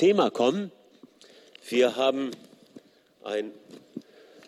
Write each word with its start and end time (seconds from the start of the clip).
Thema 0.00 0.30
kommen. 0.30 0.72
Wir 1.68 1.94
haben 1.94 2.30
ein 3.22 3.52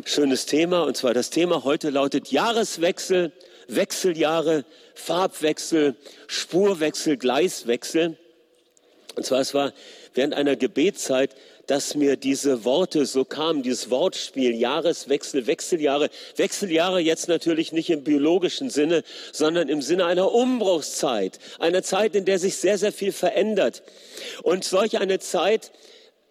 schönes 0.02 0.46
Thema 0.46 0.84
und 0.84 0.96
zwar 0.96 1.12
das 1.12 1.28
Thema 1.28 1.62
heute 1.62 1.90
lautet 1.90 2.28
Jahreswechsel, 2.28 3.32
Wechseljahre, 3.68 4.64
Farbwechsel, 4.94 5.94
Spurwechsel, 6.26 7.18
Gleiswechsel. 7.18 8.16
Und 9.14 9.26
zwar 9.26 9.40
es 9.40 9.52
war 9.52 9.74
während 10.14 10.34
einer 10.34 10.56
Gebetszeit 10.56 11.30
dass 11.66 11.94
mir 11.94 12.16
diese 12.16 12.64
Worte 12.64 13.06
so 13.06 13.24
kamen, 13.24 13.62
dieses 13.62 13.90
Wortspiel, 13.90 14.54
Jahreswechsel, 14.54 15.46
Wechseljahre. 15.46 16.10
Wechseljahre 16.36 17.00
jetzt 17.00 17.28
natürlich 17.28 17.72
nicht 17.72 17.90
im 17.90 18.04
biologischen 18.04 18.68
Sinne, 18.68 19.04
sondern 19.32 19.68
im 19.68 19.80
Sinne 19.80 20.06
einer 20.06 20.32
Umbruchszeit, 20.32 21.38
einer 21.58 21.82
Zeit, 21.82 22.14
in 22.14 22.24
der 22.24 22.38
sich 22.38 22.56
sehr, 22.56 22.78
sehr 22.78 22.92
viel 22.92 23.12
verändert. 23.12 23.82
Und 24.42 24.64
solch 24.64 24.98
eine 24.98 25.18
Zeit 25.20 25.70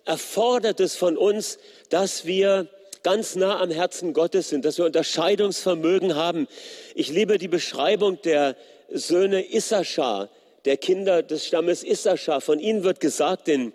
erfordert 0.06 0.80
es 0.80 0.96
von 0.96 1.18
uns, 1.18 1.58
dass 1.90 2.26
wir 2.26 2.68
ganz 3.04 3.36
nah 3.36 3.60
am 3.60 3.72
Herzen 3.72 4.14
Gottes 4.14 4.50
sind, 4.50 4.66
dass 4.66 4.78
wir 4.78 4.86
Unterscheidungsvermögen 4.86 6.16
haben. 6.16 6.48
Ich 6.94 7.10
liebe 7.10 7.38
die 7.38 7.48
Beschreibung 7.48 8.22
der 8.22 8.56
Söhne 8.92 9.56
Issachar, 9.56 10.30
der 10.66 10.78
Kinder 10.78 11.24
des 11.24 11.46
Stammes 11.46 11.84
Issachar. 11.84 12.42
Von 12.42 12.60
ihnen 12.60 12.84
wird 12.84 13.00
gesagt 13.00 13.48
in 13.48 13.74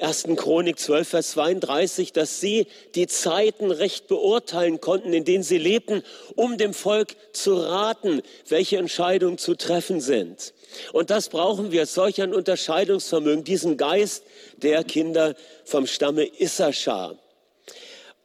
1. 0.00 0.24
Chronik 0.36 0.78
12, 0.78 1.08
Vers 1.08 1.30
32, 1.30 2.12
dass 2.12 2.40
sie 2.40 2.66
die 2.94 3.06
Zeiten 3.06 3.70
recht 3.70 4.06
beurteilen 4.08 4.80
konnten, 4.80 5.12
in 5.12 5.24
denen 5.24 5.42
sie 5.42 5.58
lebten, 5.58 6.02
um 6.36 6.58
dem 6.58 6.74
Volk 6.74 7.16
zu 7.32 7.54
raten, 7.54 8.22
welche 8.48 8.76
Entscheidungen 8.76 9.38
zu 9.38 9.54
treffen 9.54 10.00
sind. 10.00 10.52
Und 10.92 11.10
das 11.10 11.28
brauchen 11.30 11.72
wir, 11.72 11.86
solch 11.86 12.20
ein 12.20 12.34
Unterscheidungsvermögen, 12.34 13.44
diesen 13.44 13.76
Geist 13.76 14.22
der 14.56 14.84
Kinder 14.84 15.34
vom 15.64 15.86
Stamme 15.86 16.28
Issachar. 16.38 17.16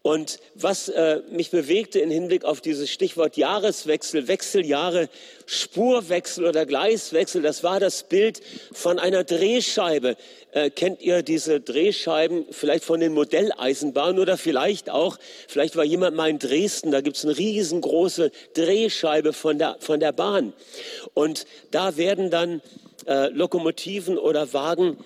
Und 0.03 0.39
was 0.53 0.89
äh, 0.89 1.21
mich 1.31 1.49
bewegte 1.49 1.99
im 1.99 2.11
Hinblick 2.11 2.43
auf 2.43 2.59
dieses 2.59 2.91
Stichwort 2.91 3.37
Jahreswechsel, 3.37 4.27
Wechseljahre, 4.27 5.07
Spurwechsel 5.45 6.45
oder 6.45 6.65
Gleiswechsel, 6.65 7.41
das 7.41 7.63
war 7.63 7.79
das 7.79 8.03
Bild 8.03 8.41
von 8.73 8.99
einer 8.99 9.23
Drehscheibe. 9.23 10.17
Äh, 10.51 10.71
kennt 10.71 11.01
ihr 11.01 11.23
diese 11.23 11.61
Drehscheiben 11.61 12.45
vielleicht 12.51 12.83
von 12.83 12.99
den 12.99 13.13
Modelleisenbahnen 13.13 14.19
oder 14.19 14.37
vielleicht 14.37 14.89
auch, 14.89 15.17
vielleicht 15.47 15.77
war 15.77 15.85
jemand 15.85 16.17
mal 16.17 16.29
in 16.29 16.37
Dresden, 16.37 16.91
da 16.91 16.99
gibt 16.99 17.15
es 17.15 17.23
eine 17.23 17.37
riesengroße 17.37 18.29
Drehscheibe 18.55 19.31
von 19.31 19.57
der, 19.57 19.77
von 19.79 20.01
der 20.01 20.11
Bahn. 20.11 20.51
Und 21.13 21.45
da 21.71 21.95
werden 21.95 22.29
dann 22.29 22.61
äh, 23.07 23.29
Lokomotiven 23.29 24.17
oder 24.17 24.51
Wagen 24.51 24.97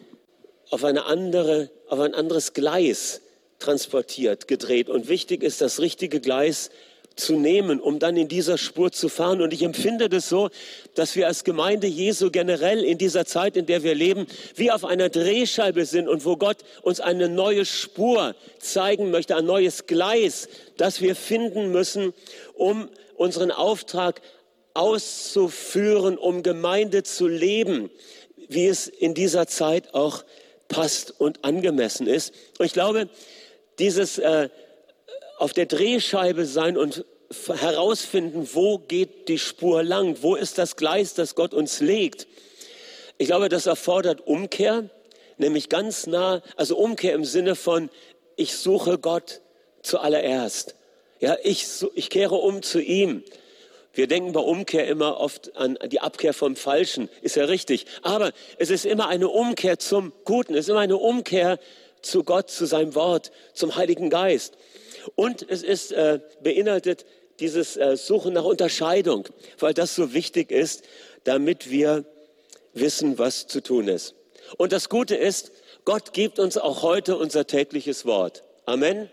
auf, 0.71 0.83
eine 0.83 1.05
andere, 1.05 1.69
auf 1.87 1.99
ein 1.99 2.15
anderes 2.15 2.53
Gleis 2.53 3.21
transportiert, 3.59 4.47
gedreht. 4.47 4.89
Und 4.89 5.07
wichtig 5.07 5.43
ist, 5.43 5.61
das 5.61 5.79
richtige 5.79 6.19
Gleis 6.19 6.69
zu 7.17 7.33
nehmen, 7.33 7.79
um 7.79 7.99
dann 7.99 8.15
in 8.15 8.27
dieser 8.27 8.57
Spur 8.57 8.91
zu 8.91 9.09
fahren. 9.09 9.41
Und 9.41 9.53
ich 9.53 9.63
empfinde 9.63 10.07
das 10.07 10.29
so, 10.29 10.49
dass 10.95 11.15
wir 11.15 11.27
als 11.27 11.43
Gemeinde 11.43 11.87
Jesu 11.87 12.31
generell 12.31 12.83
in 12.83 12.97
dieser 12.97 13.25
Zeit, 13.25 13.57
in 13.57 13.65
der 13.65 13.83
wir 13.83 13.95
leben, 13.95 14.27
wie 14.55 14.71
auf 14.71 14.85
einer 14.85 15.09
Drehscheibe 15.09 15.85
sind 15.85 16.07
und 16.07 16.25
wo 16.25 16.37
Gott 16.37 16.57
uns 16.83 16.99
eine 16.99 17.27
neue 17.27 17.65
Spur 17.65 18.35
zeigen 18.59 19.11
möchte, 19.11 19.35
ein 19.35 19.45
neues 19.45 19.87
Gleis, 19.87 20.47
das 20.77 21.01
wir 21.01 21.15
finden 21.15 21.71
müssen, 21.71 22.13
um 22.53 22.87
unseren 23.15 23.51
Auftrag 23.51 24.21
auszuführen, 24.75 26.17
um 26.19 26.43
Gemeinde 26.43 27.01
zu 27.01 27.27
leben, 27.27 27.89
wie 28.47 28.67
es 28.67 28.87
in 28.87 29.15
dieser 29.15 29.47
Zeit 29.47 29.95
auch 29.95 30.23
passt 30.67 31.19
und 31.19 31.43
angemessen 31.43 32.05
ist. 32.07 32.33
Und 32.59 32.67
ich 32.67 32.73
glaube, 32.73 33.09
dieses 33.79 34.17
äh, 34.17 34.49
auf 35.37 35.53
der 35.53 35.65
Drehscheibe 35.65 36.45
sein 36.45 36.77
und 36.77 37.05
herausfinden, 37.47 38.49
wo 38.53 38.77
geht 38.79 39.27
die 39.27 39.39
Spur 39.39 39.83
lang, 39.83 40.17
wo 40.21 40.35
ist 40.35 40.57
das 40.57 40.75
Gleis, 40.75 41.13
das 41.13 41.35
Gott 41.35 41.53
uns 41.53 41.79
legt. 41.81 42.27
Ich 43.17 43.27
glaube, 43.27 43.49
das 43.49 43.65
erfordert 43.65 44.25
Umkehr, 44.25 44.89
nämlich 45.37 45.69
ganz 45.69 46.07
nah, 46.07 46.41
also 46.55 46.77
Umkehr 46.77 47.13
im 47.13 47.25
Sinne 47.25 47.55
von, 47.55 47.89
ich 48.35 48.55
suche 48.55 48.97
Gott 48.97 49.41
zuallererst. 49.81 50.75
Ja, 51.19 51.35
ich, 51.43 51.65
ich 51.95 52.09
kehre 52.09 52.35
um 52.35 52.61
zu 52.61 52.79
ihm. 52.79 53.23
Wir 53.93 54.05
denken 54.05 54.31
bei 54.31 54.39
Umkehr 54.39 54.87
immer 54.87 55.19
oft 55.19 55.55
an 55.57 55.77
die 55.87 55.99
Abkehr 55.99 56.33
vom 56.33 56.55
Falschen, 56.55 57.09
ist 57.23 57.35
ja 57.35 57.45
richtig. 57.45 57.87
Aber 58.03 58.31
es 58.59 58.69
ist 58.69 58.85
immer 58.85 59.07
eine 59.07 59.27
Umkehr 59.27 59.79
zum 59.79 60.13
Guten, 60.23 60.53
es 60.53 60.61
ist 60.65 60.69
immer 60.69 60.81
eine 60.81 60.97
Umkehr 60.97 61.57
zu 62.07 62.23
Gott, 62.23 62.49
zu 62.49 62.65
seinem 62.65 62.95
Wort, 62.95 63.31
zum 63.53 63.75
Heiligen 63.75 64.09
Geist. 64.09 64.57
Und 65.15 65.49
es 65.49 65.63
ist 65.63 65.91
äh, 65.91 66.19
beinhaltet 66.41 67.05
dieses 67.39 67.77
äh, 67.77 67.95
Suchen 67.95 68.33
nach 68.33 68.43
Unterscheidung, 68.43 69.27
weil 69.59 69.73
das 69.73 69.95
so 69.95 70.13
wichtig 70.13 70.51
ist, 70.51 70.83
damit 71.23 71.69
wir 71.69 72.05
wissen, 72.73 73.17
was 73.17 73.47
zu 73.47 73.61
tun 73.61 73.87
ist. 73.87 74.15
Und 74.57 74.71
das 74.71 74.89
Gute 74.89 75.15
ist, 75.15 75.51
Gott 75.85 76.13
gibt 76.13 76.39
uns 76.39 76.57
auch 76.57 76.83
heute 76.83 77.17
unser 77.17 77.47
tägliches 77.47 78.05
Wort. 78.05 78.43
Amen. 78.65 79.09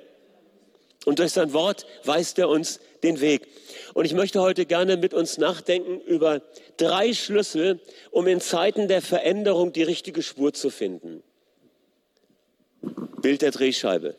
Und 1.05 1.19
durch 1.19 1.33
sein 1.33 1.53
Wort 1.53 1.87
weist 2.05 2.39
er 2.39 2.49
uns 2.49 2.81
den 3.03 3.21
Weg. 3.21 3.47
Und 3.93 4.07
ich 4.07 4.15
möchte 4.15 4.41
heute 4.41 4.65
gerne 4.65 4.97
mit 4.97 5.13
uns 5.13 5.39
nachdenken 5.39 6.01
über 6.01 6.41
drei 6.77 7.13
Schlüssel, 7.13 7.81
um 8.11 8.27
in 8.27 8.41
Zeiten 8.41 8.89
der 8.89 9.03
Veränderung 9.03 9.73
die 9.73 9.83
richtige 9.83 10.23
Spur 10.23 10.55
zu 10.55 10.71
finden. 10.71 11.23
Bild 13.21 13.43
der 13.43 13.51
Drehscheibe. 13.51 14.15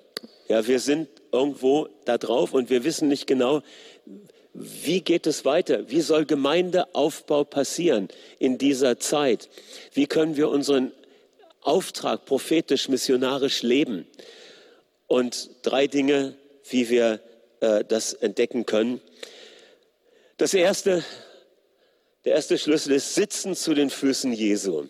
Ja, 0.48 0.68
wir 0.68 0.80
sind 0.80 1.10
irgendwo 1.32 1.88
da 2.06 2.18
drauf 2.18 2.54
und 2.54 2.70
wir 2.70 2.84
wissen 2.84 3.08
nicht 3.08 3.28
genau, 3.28 3.62
wie 4.54 5.02
geht 5.02 5.28
es 5.28 5.44
weiter? 5.44 5.90
Wie 5.90 6.02
soll 6.02 6.26
Gemeindeaufbau 6.26 7.44
passieren 7.44 8.08
in 8.40 8.58
dieser 8.58 9.00
Zeit? 9.00 9.50
Wie 9.94 10.08
können 10.08 10.38
wir 10.38 10.50
unseren 10.50 10.92
Auftrag 11.62 12.26
prophetisch, 12.26 12.88
missionarisch 12.88 13.64
leben? 13.64 14.08
Und 15.08 15.50
drei 15.62 15.88
Dinge, 15.88 16.36
wie 16.70 16.90
wir 16.90 17.20
äh, 17.60 17.84
das 17.84 18.14
entdecken 18.14 18.66
können. 18.66 19.02
Das 20.38 20.54
erste, 20.54 21.04
der 22.24 22.36
erste 22.36 22.58
Schlüssel 22.58 22.94
ist 22.94 23.14
Sitzen 23.14 23.56
zu 23.56 23.74
den 23.74 23.90
Füßen 23.90 24.32
Jesu. 24.32 24.86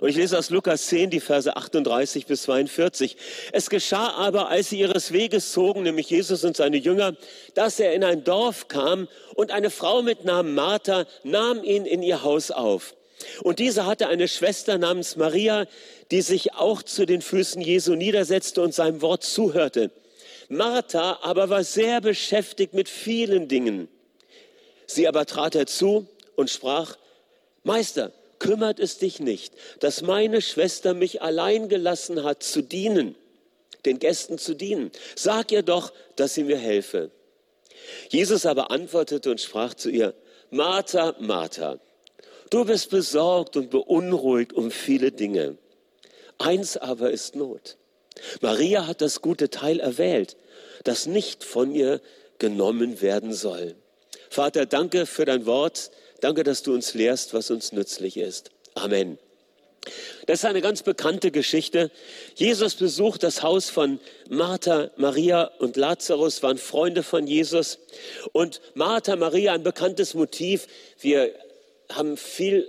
Und 0.00 0.08
ich 0.08 0.16
lese 0.16 0.38
aus 0.38 0.50
Lukas 0.50 0.86
10 0.86 1.10
die 1.10 1.20
Verse 1.20 1.56
38 1.56 2.26
bis 2.26 2.42
42. 2.42 3.16
Es 3.52 3.70
geschah 3.70 4.10
aber, 4.10 4.48
als 4.48 4.70
sie 4.70 4.80
ihres 4.80 5.12
Weges 5.12 5.52
zogen, 5.52 5.82
nämlich 5.82 6.10
Jesus 6.10 6.44
und 6.44 6.56
seine 6.56 6.76
Jünger, 6.76 7.14
dass 7.54 7.80
er 7.80 7.94
in 7.94 8.04
ein 8.04 8.24
Dorf 8.24 8.68
kam 8.68 9.08
und 9.34 9.50
eine 9.50 9.70
Frau 9.70 10.02
mit 10.02 10.24
Namen 10.24 10.54
Martha 10.54 11.06
nahm 11.24 11.64
ihn 11.64 11.86
in 11.86 12.02
ihr 12.02 12.22
Haus 12.22 12.50
auf. 12.50 12.94
Und 13.42 13.58
diese 13.58 13.86
hatte 13.86 14.08
eine 14.08 14.28
Schwester 14.28 14.78
namens 14.78 15.16
Maria, 15.16 15.66
die 16.10 16.20
sich 16.20 16.54
auch 16.54 16.82
zu 16.82 17.06
den 17.06 17.22
Füßen 17.22 17.60
Jesu 17.60 17.94
niedersetzte 17.94 18.62
und 18.62 18.74
seinem 18.74 19.02
Wort 19.02 19.24
zuhörte. 19.24 19.90
Martha 20.48 21.18
aber 21.22 21.48
war 21.48 21.64
sehr 21.64 22.00
beschäftigt 22.00 22.74
mit 22.74 22.88
vielen 22.88 23.48
Dingen. 23.48 23.88
Sie 24.86 25.08
aber 25.08 25.26
trat 25.26 25.54
herzu 25.54 26.06
und 26.36 26.50
sprach, 26.50 26.96
Meister, 27.64 28.12
kümmert 28.38 28.78
es 28.80 28.98
dich 28.98 29.20
nicht, 29.20 29.54
dass 29.80 30.02
meine 30.02 30.40
Schwester 30.40 30.94
mich 30.94 31.22
allein 31.22 31.68
gelassen 31.68 32.24
hat 32.24 32.42
zu 32.42 32.62
dienen, 32.62 33.16
den 33.84 33.98
Gästen 33.98 34.38
zu 34.38 34.54
dienen. 34.54 34.90
Sag 35.14 35.52
ihr 35.52 35.62
doch, 35.62 35.92
dass 36.16 36.34
sie 36.34 36.44
mir 36.44 36.58
helfe. 36.58 37.10
Jesus 38.08 38.46
aber 38.46 38.70
antwortete 38.70 39.30
und 39.30 39.40
sprach 39.40 39.74
zu 39.74 39.90
ihr, 39.90 40.14
Martha, 40.50 41.14
Martha, 41.18 41.78
du 42.50 42.64
bist 42.64 42.90
besorgt 42.90 43.56
und 43.56 43.70
beunruhigt 43.70 44.52
um 44.52 44.70
viele 44.70 45.12
Dinge. 45.12 45.58
Eins 46.38 46.76
aber 46.76 47.10
ist 47.10 47.36
Not. 47.36 47.76
Maria 48.40 48.86
hat 48.86 49.00
das 49.00 49.20
gute 49.20 49.50
Teil 49.50 49.80
erwählt, 49.80 50.36
das 50.84 51.06
nicht 51.06 51.44
von 51.44 51.72
ihr 51.72 52.00
genommen 52.38 53.00
werden 53.00 53.32
soll. 53.32 53.76
Vater, 54.30 54.66
danke 54.66 55.06
für 55.06 55.24
dein 55.24 55.46
Wort. 55.46 55.90
Danke, 56.20 56.44
dass 56.44 56.62
du 56.62 56.74
uns 56.74 56.94
lehrst, 56.94 57.34
was 57.34 57.50
uns 57.50 57.72
nützlich 57.72 58.16
ist. 58.16 58.50
Amen. 58.74 59.18
Das 60.26 60.40
ist 60.40 60.44
eine 60.44 60.60
ganz 60.60 60.82
bekannte 60.82 61.30
Geschichte. 61.30 61.90
Jesus 62.34 62.74
besucht 62.74 63.22
das 63.22 63.42
Haus 63.42 63.70
von 63.70 64.00
Martha, 64.28 64.90
Maria 64.96 65.44
und 65.58 65.76
Lazarus, 65.76 66.42
waren 66.42 66.58
Freunde 66.58 67.02
von 67.04 67.26
Jesus. 67.26 67.78
Und 68.32 68.60
Martha, 68.74 69.14
Maria, 69.14 69.52
ein 69.52 69.62
bekanntes 69.62 70.14
Motiv. 70.14 70.66
Wir 70.98 71.32
haben 71.92 72.16
viel 72.16 72.68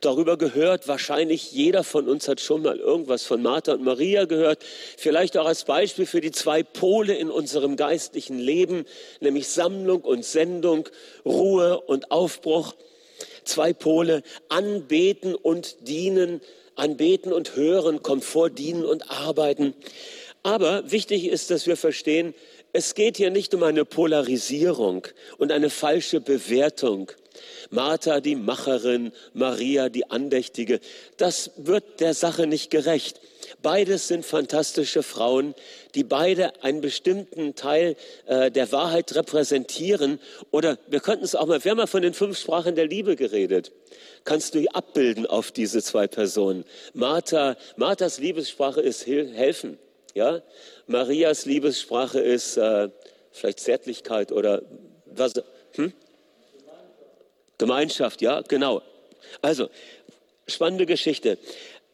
darüber 0.00 0.36
gehört. 0.36 0.88
Wahrscheinlich 0.88 1.52
jeder 1.52 1.84
von 1.84 2.08
uns 2.08 2.28
hat 2.28 2.40
schon 2.40 2.62
mal 2.62 2.78
irgendwas 2.78 3.24
von 3.24 3.42
Martha 3.42 3.72
und 3.72 3.82
Maria 3.82 4.24
gehört. 4.24 4.64
Vielleicht 4.96 5.36
auch 5.36 5.46
als 5.46 5.64
Beispiel 5.64 6.06
für 6.06 6.20
die 6.20 6.30
zwei 6.32 6.62
Pole 6.62 7.14
in 7.14 7.30
unserem 7.30 7.76
geistlichen 7.76 8.38
Leben, 8.38 8.84
nämlich 9.20 9.48
Sammlung 9.48 10.02
und 10.02 10.24
Sendung, 10.24 10.88
Ruhe 11.24 11.80
und 11.80 12.10
Aufbruch. 12.10 12.74
Zwei 13.44 13.72
Pole, 13.72 14.22
anbeten 14.48 15.34
und 15.34 15.88
dienen, 15.88 16.40
Anbeten 16.76 17.32
und 17.32 17.56
Hören, 17.56 18.02
Komfort, 18.02 18.50
Dienen 18.50 18.84
und 18.84 19.10
Arbeiten. 19.10 19.74
Aber 20.42 20.90
wichtig 20.90 21.26
ist, 21.26 21.50
dass 21.50 21.66
wir 21.66 21.76
verstehen, 21.76 22.34
es 22.72 22.94
geht 22.94 23.16
hier 23.16 23.30
nicht 23.30 23.52
um 23.54 23.62
eine 23.62 23.84
Polarisierung 23.84 25.06
und 25.38 25.52
eine 25.52 25.70
falsche 25.70 26.20
Bewertung. 26.20 27.10
Martha 27.70 28.20
die 28.20 28.36
Macherin, 28.36 29.12
Maria 29.32 29.88
die 29.88 30.10
Andächtige. 30.10 30.80
Das 31.16 31.50
wird 31.56 32.00
der 32.00 32.14
Sache 32.14 32.46
nicht 32.46 32.70
gerecht. 32.70 33.20
Beides 33.62 34.08
sind 34.08 34.24
fantastische 34.24 35.02
Frauen, 35.02 35.54
die 35.94 36.04
beide 36.04 36.62
einen 36.62 36.80
bestimmten 36.80 37.54
Teil 37.54 37.96
äh, 38.26 38.50
der 38.50 38.72
Wahrheit 38.72 39.14
repräsentieren. 39.14 40.20
Oder 40.50 40.78
wir 40.88 41.00
könnten 41.00 41.24
es 41.24 41.34
auch 41.34 41.46
mal, 41.46 41.62
wir 41.62 41.70
haben 41.70 41.78
mal 41.78 41.86
von 41.86 42.02
den 42.02 42.14
fünf 42.14 42.38
Sprachen 42.38 42.74
der 42.74 42.86
Liebe 42.86 43.16
geredet. 43.16 43.72
Kannst 44.24 44.54
du 44.54 44.64
abbilden 44.72 45.26
auf 45.26 45.50
diese 45.50 45.82
zwei 45.82 46.06
Personen? 46.06 46.64
Martha, 46.94 47.56
Marthas 47.76 48.18
Liebessprache 48.18 48.80
ist 48.80 49.06
helfen. 49.06 49.78
Ja? 50.14 50.42
Marias 50.86 51.46
Liebessprache 51.46 52.20
ist 52.20 52.56
äh, 52.56 52.88
vielleicht 53.32 53.60
Zärtlichkeit 53.60 54.32
oder 54.32 54.62
was? 55.06 55.34
Hm? 55.74 55.92
Gemeinschaft, 57.60 58.22
ja, 58.22 58.40
genau. 58.40 58.82
Also, 59.42 59.68
spannende 60.48 60.86
Geschichte. 60.86 61.38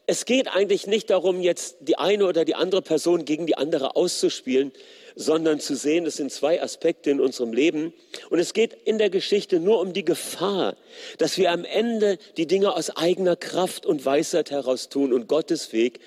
Es 0.06 0.24
geht 0.24 0.46
eigentlich 0.46 0.86
nicht 0.86 1.10
darum, 1.10 1.40
jetzt 1.40 1.78
die 1.80 1.98
eine 1.98 2.26
oder 2.26 2.44
die 2.44 2.54
andere 2.54 2.80
Person 2.80 3.24
gegen 3.24 3.46
die 3.46 3.56
andere 3.56 3.96
auszuspielen, 3.96 4.70
sondern 5.16 5.58
zu 5.58 5.74
sehen, 5.74 6.06
es 6.06 6.16
sind 6.16 6.30
zwei 6.30 6.62
Aspekte 6.62 7.10
in 7.10 7.20
unserem 7.20 7.52
Leben. 7.52 7.92
Und 8.30 8.38
es 8.38 8.52
geht 8.52 8.74
in 8.84 8.98
der 8.98 9.10
Geschichte 9.10 9.58
nur 9.58 9.80
um 9.80 9.92
die 9.92 10.04
Gefahr, 10.04 10.76
dass 11.18 11.36
wir 11.36 11.50
am 11.50 11.64
Ende 11.64 12.19
die 12.36 12.46
Dinge 12.46 12.72
aus 12.76 12.96
eigener 12.96 13.34
Kraft 13.34 13.86
und 13.86 14.04
Weisheit 14.04 14.52
heraus 14.52 14.88
tun 14.88 15.12
und 15.12 15.26
Gottes 15.26 15.72
Weg 15.72 15.98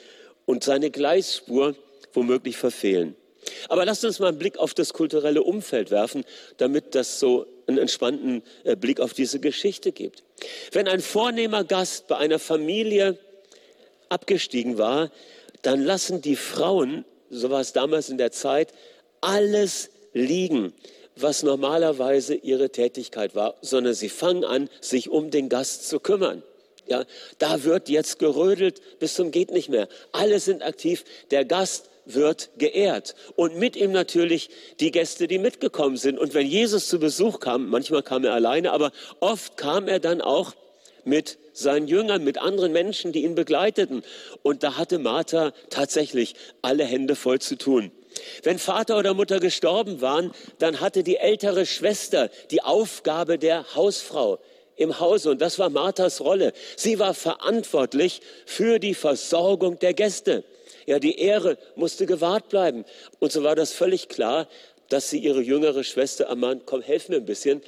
und 0.46 0.64
seine 0.64 0.90
Gleisspur 0.90 1.76
womöglich 2.14 2.56
verfehlen. 2.56 3.16
Aber 3.68 3.86
lasst 3.86 4.06
uns 4.06 4.20
mal 4.20 4.30
einen 4.30 4.40
Blick 4.40 4.58
auf 4.58 4.74
das 4.74 4.94
kulturelle 4.94 5.44
Umfeld 5.44 5.92
werfen, 5.92 6.26
damit 6.58 6.96
das 6.96 7.20
so 7.20 7.46
einen 7.68 7.78
entspannten 7.78 8.44
äh, 8.64 8.76
Blick 8.76 9.00
auf 9.00 9.14
diese 9.14 9.40
Geschichte 9.40 9.92
gibt. 9.92 10.24
Wenn 10.72 10.88
ein 10.88 11.02
vornehmer 11.02 11.64
Gast 11.64 12.08
bei 12.08 12.18
einer 12.18 12.40
Familie 12.40 13.18
abgestiegen 14.10 14.78
war, 14.78 15.12
dann 15.62 15.84
lassen 15.84 16.22
die 16.22 16.36
Frauen, 16.36 17.06
so 17.30 17.50
war 17.50 17.62
es 17.62 17.74
damals 17.74 18.10
in 18.10 18.18
der 18.18 18.32
Zeit, 18.32 18.74
alles 19.22 19.90
liegen, 20.14 20.74
was 21.16 21.44
normalerweise 21.44 22.36
ihre 22.36 22.70
Tätigkeit 22.70 23.36
war, 23.36 23.56
sondern 23.62 23.94
sie 23.94 24.10
fangen 24.10 24.46
an, 24.46 24.70
sich 24.82 25.10
um 25.10 25.32
den 25.32 25.50
Gast 25.50 25.88
zu 25.88 26.00
kümmern. 26.00 26.44
Ja, 26.88 27.06
da 27.38 27.64
wird 27.64 27.88
jetzt 27.88 28.18
gerödelt 28.18 28.82
bis 29.00 29.14
zum 29.14 29.30
geht 29.30 29.52
nicht 29.52 29.70
mehr. 29.70 29.88
Alle 30.12 30.40
sind 30.40 30.64
aktiv. 30.64 31.04
Der 31.30 31.46
Gast 31.46 31.90
wird 32.14 32.52
geehrt. 32.58 33.16
Und 33.36 33.58
mit 33.58 33.76
ihm 33.76 33.92
natürlich 33.92 34.50
die 34.80 34.92
Gäste, 34.92 35.28
die 35.28 35.38
mitgekommen 35.38 35.98
sind. 35.98 36.20
Und 36.20 36.34
wenn 36.34 36.48
Jesus 36.48 36.88
zu 36.88 37.00
Besuch 37.00 37.40
kam, 37.40 37.70
manchmal 37.70 38.04
kam 38.04 38.24
er 38.26 38.34
alleine, 38.34 38.72
aber 38.72 38.92
oft 39.20 39.58
kam 39.58 39.88
er 39.88 40.00
dann 40.00 40.22
auch 40.22 40.54
mit 41.06 41.38
seinen 41.54 41.88
Jüngern, 41.88 42.24
mit 42.24 42.38
anderen 42.38 42.72
Menschen, 42.72 43.12
die 43.12 43.24
ihn 43.24 43.36
begleiteten. 43.36 44.04
Und 44.44 44.64
da 44.64 44.78
hatte 44.78 45.00
Martha 45.00 45.54
tatsächlich 45.70 46.36
alle 46.62 46.86
Hände 46.86 47.16
voll 47.16 47.40
zu 47.40 47.58
tun. 47.58 47.92
Wenn 48.44 48.60
Vater 48.60 48.98
oder 48.98 49.14
Mutter 49.14 49.40
gestorben 49.40 50.02
waren, 50.02 50.32
dann 50.58 50.80
hatte 50.80 51.04
die 51.04 51.18
ältere 51.18 51.66
Schwester 51.66 52.30
die 52.52 52.62
Aufgabe 52.62 53.38
der 53.38 53.76
Hausfrau 53.76 54.40
im 54.76 55.00
Hause. 55.00 55.32
Und 55.32 55.42
das 55.42 55.60
war 55.60 55.70
Marthas 55.70 56.22
Rolle. 56.22 56.54
Sie 56.76 57.00
war 57.00 57.14
verantwortlich 57.14 58.22
für 58.46 58.80
die 58.80 58.94
Versorgung 58.96 59.78
der 59.80 59.94
Gäste. 59.94 60.44
Ja, 60.90 60.98
die 60.98 61.20
Ehre 61.20 61.60
musste 61.76 62.08
gewahrt 62.08 62.50
bleiben. 62.50 62.84
Und 63.20 63.32
so 63.32 63.44
war 63.44 63.56
das 63.56 63.72
völlig 63.72 64.10
klar, 64.10 64.48
dass 64.88 65.12
sie 65.12 65.20
ihre 65.20 65.40
jüngere 65.40 65.84
Schwester 65.84 66.26
ermahnt, 66.26 66.64
komm, 66.66 66.82
helf 66.82 67.10
mir 67.10 67.18
ein 67.18 67.26
bisschen. 67.26 67.62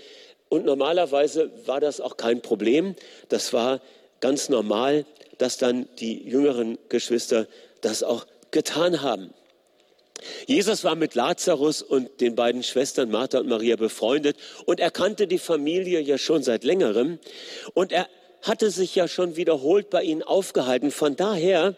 Und 0.50 0.66
normalerweise 0.66 1.52
war 1.68 1.80
das 1.80 2.02
auch 2.02 2.18
kein 2.18 2.42
Problem. 2.42 2.96
Das 3.30 3.54
war 3.54 3.80
ganz 4.22 4.50
normal, 4.50 5.06
dass 5.38 5.60
dann 5.60 5.88
die 6.00 6.28
jüngeren 6.28 6.80
Geschwister 6.90 7.46
das 7.82 8.02
auch 8.02 8.26
getan 8.50 9.04
haben. 9.04 9.32
Jesus 10.48 10.84
war 10.84 10.96
mit 10.96 11.14
Lazarus 11.14 11.84
und 11.84 12.22
den 12.22 12.34
beiden 12.34 12.64
Schwestern 12.64 13.12
Martha 13.12 13.38
und 13.38 13.48
Maria 13.48 13.76
befreundet 13.76 14.36
und 14.66 14.80
er 14.80 14.90
kannte 14.90 15.28
die 15.28 15.38
Familie 15.38 16.00
ja 16.00 16.18
schon 16.18 16.42
seit 16.42 16.64
längerem 16.64 17.20
und 17.76 17.92
er 17.92 18.08
hatte 18.42 18.72
sich 18.72 18.96
ja 18.96 19.08
schon 19.08 19.36
wiederholt 19.36 19.92
bei 19.92 20.02
ihnen 20.04 20.24
aufgehalten. 20.24 20.90
Von 20.90 21.16
daher 21.16 21.76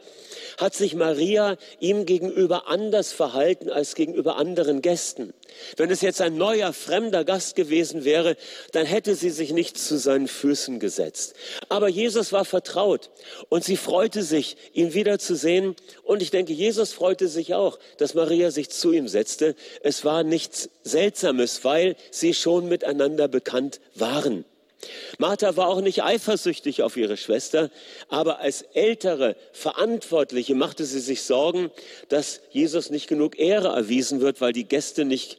hat 0.58 0.74
sich 0.76 0.96
Maria 0.96 1.58
ihm 1.80 2.06
gegenüber 2.06 2.68
anders 2.68 3.12
verhalten 3.12 3.70
als 3.70 3.96
gegenüber 3.96 4.38
anderen 4.38 4.82
Gästen. 4.82 5.34
Wenn 5.78 5.92
es 5.92 6.02
jetzt 6.02 6.22
ein 6.22 6.38
neuer, 6.38 6.74
fremder 6.74 7.24
Gast 7.24 7.56
gewesen 7.56 8.04
wäre, 8.04 8.36
dann 8.72 8.86
hätte 8.86 9.16
sie 9.16 9.30
sich 9.30 9.52
nicht 9.54 9.78
zu 9.78 9.98
seinen 9.98 10.28
Füßen 10.28 10.80
gesetzt. 10.80 11.36
Aber 11.70 11.88
Jesus 11.88 12.32
war 12.32 12.46
vertraut 12.46 13.10
und 13.50 13.64
sie 13.64 13.78
freute 13.78 14.24
sich, 14.24 14.58
ihn 14.74 14.94
wiederzusehen. 14.94 15.76
Und 16.04 16.22
ich 16.22 16.32
denke, 16.32 16.54
Jesus 16.54 16.94
freute 16.94 17.28
sich 17.28 17.54
auch, 17.54 17.80
dass 17.98 18.14
Maria 18.14 18.52
sich 18.52 18.70
zu 18.70 18.92
ihm 18.92 19.08
setzte. 19.08 19.56
Es 19.82 20.06
war 20.06 20.24
nichts 20.24 20.70
Seltsames, 20.84 21.64
weil 21.64 21.96
sie 22.12 22.34
schon 22.34 22.68
miteinander 22.68 23.28
bekannt 23.28 23.80
waren. 23.96 24.46
Martha 25.18 25.56
war 25.56 25.68
auch 25.68 25.82
nicht 25.82 26.04
eifersüchtig 26.04 26.82
auf 26.82 26.98
ihre 26.98 27.18
Schwester, 27.18 27.70
aber 28.10 28.40
als 28.40 28.62
ältere 28.74 29.36
Verantwortliche 29.52 30.56
machte 30.56 30.86
sie 30.86 31.00
sich 31.00 31.24
Sorgen, 31.24 31.72
dass 32.10 32.42
Jesus 32.52 32.90
nicht 32.90 33.08
genug 33.08 33.38
Ehre 33.38 33.70
erwiesen 33.70 34.22
wird, 34.22 34.42
weil 34.42 34.54
die 34.54 34.66
Gäste 34.66 35.06
nicht 35.06 35.38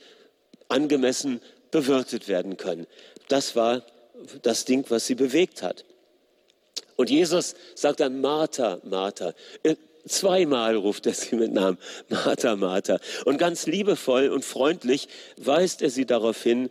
angemessen 0.68 1.40
bewirtet 1.70 2.28
werden 2.28 2.56
können. 2.56 2.86
Das 3.28 3.56
war 3.56 3.82
das 4.42 4.64
Ding, 4.64 4.84
was 4.88 5.06
sie 5.06 5.14
bewegt 5.14 5.62
hat. 5.62 5.84
Und 6.96 7.10
Jesus 7.10 7.54
sagt 7.74 8.00
dann, 8.00 8.20
Martha, 8.20 8.80
Martha. 8.84 9.34
Äh, 9.62 9.76
zweimal 10.06 10.76
ruft 10.76 11.06
er 11.06 11.14
sie 11.14 11.34
mit 11.34 11.52
Namen, 11.52 11.78
Martha, 12.08 12.56
Martha. 12.56 12.98
Und 13.24 13.38
ganz 13.38 13.66
liebevoll 13.66 14.28
und 14.28 14.44
freundlich 14.44 15.08
weist 15.36 15.82
er 15.82 15.90
sie 15.90 16.06
darauf 16.06 16.42
hin, 16.42 16.70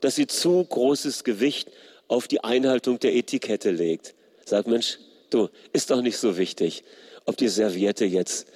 dass 0.00 0.16
sie 0.16 0.26
zu 0.26 0.64
großes 0.64 1.24
Gewicht 1.24 1.70
auf 2.12 2.28
die 2.28 2.44
Einhaltung 2.44 2.98
der 3.00 3.14
Etikette 3.14 3.70
legt. 3.70 4.14
Sagt, 4.44 4.68
Mensch, 4.68 4.98
du, 5.30 5.48
ist 5.72 5.90
doch 5.90 6.02
nicht 6.02 6.18
so 6.18 6.36
wichtig, 6.36 6.84
ob 7.24 7.38
die 7.38 7.48
Serviette 7.48 8.04
jetzt 8.04 8.46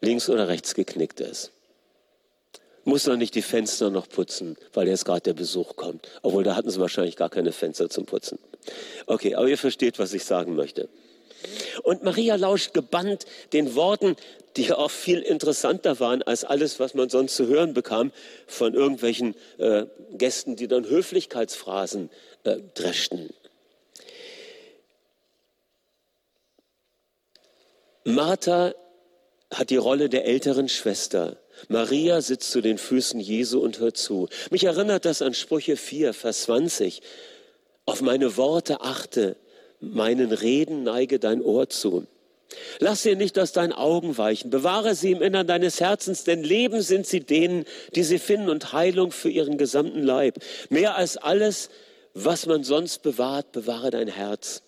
links 0.00 0.30
oder 0.30 0.46
rechts 0.46 0.72
geknickt 0.74 1.18
ist. 1.18 1.50
Muss 2.84 3.02
doch 3.02 3.16
nicht 3.16 3.34
die 3.34 3.42
Fenster 3.42 3.90
noch 3.90 4.08
putzen, 4.08 4.56
weil 4.72 4.86
jetzt 4.86 5.04
gerade 5.04 5.22
der 5.22 5.34
Besuch 5.34 5.74
kommt. 5.74 6.06
Obwohl, 6.22 6.44
da 6.44 6.54
hatten 6.54 6.70
sie 6.70 6.78
wahrscheinlich 6.78 7.16
gar 7.16 7.28
keine 7.28 7.50
Fenster 7.50 7.90
zum 7.90 8.06
Putzen. 8.06 8.38
Okay, 9.06 9.34
aber 9.34 9.48
ihr 9.48 9.58
versteht, 9.58 9.98
was 9.98 10.12
ich 10.12 10.24
sagen 10.24 10.54
möchte. 10.54 10.88
Und 11.82 12.02
Maria 12.02 12.36
lauscht 12.36 12.74
gebannt 12.74 13.26
den 13.52 13.74
Worten, 13.74 14.16
die 14.56 14.72
auch 14.72 14.90
viel 14.90 15.20
interessanter 15.20 16.00
waren 16.00 16.22
als 16.22 16.44
alles, 16.44 16.80
was 16.80 16.94
man 16.94 17.08
sonst 17.08 17.36
zu 17.36 17.46
hören 17.46 17.74
bekam 17.74 18.12
von 18.46 18.74
irgendwelchen 18.74 19.34
äh, 19.58 19.86
Gästen, 20.12 20.56
die 20.56 20.68
dann 20.68 20.86
Höflichkeitsphrasen 20.86 22.10
äh, 22.44 22.58
dreschten. 22.74 23.30
Martha 28.04 28.74
hat 29.52 29.70
die 29.70 29.76
Rolle 29.76 30.08
der 30.08 30.26
älteren 30.26 30.68
Schwester. 30.68 31.38
Maria 31.68 32.20
sitzt 32.20 32.50
zu 32.50 32.60
den 32.60 32.78
Füßen 32.78 33.18
Jesu 33.18 33.60
und 33.60 33.78
hört 33.78 33.96
zu. 33.96 34.28
Mich 34.50 34.64
erinnert 34.64 35.04
das 35.04 35.22
an 35.22 35.34
Sprüche 35.34 35.76
4, 35.76 36.14
Vers 36.14 36.42
20. 36.42 37.02
Auf 37.84 38.02
meine 38.02 38.36
Worte 38.36 38.80
achte, 38.80 39.36
meinen 39.80 40.32
Reden 40.32 40.82
neige 40.82 41.18
dein 41.18 41.42
Ohr 41.42 41.68
zu. 41.68 42.06
Lass 42.78 43.02
sie 43.02 43.16
nicht 43.16 43.38
aus 43.38 43.52
deinen 43.52 43.72
Augen 43.72 44.18
weichen. 44.18 44.50
Bewahre 44.50 44.94
sie 44.94 45.12
im 45.12 45.22
Innern 45.22 45.46
deines 45.46 45.80
Herzens, 45.80 46.24
denn 46.24 46.42
Leben 46.42 46.80
sind 46.82 47.06
sie 47.06 47.20
denen, 47.20 47.64
die 47.94 48.04
sie 48.04 48.18
finden 48.18 48.48
und 48.48 48.72
Heilung 48.72 49.10
für 49.10 49.30
ihren 49.30 49.58
gesamten 49.58 50.02
Leib. 50.02 50.38
Mehr 50.68 50.96
als 50.96 51.16
alles, 51.16 51.70
was 52.14 52.46
man 52.46 52.64
sonst 52.64 53.02
bewahrt, 53.02 53.52
bewahre 53.52 53.90
dein 53.90 54.08
Herz. 54.08 54.62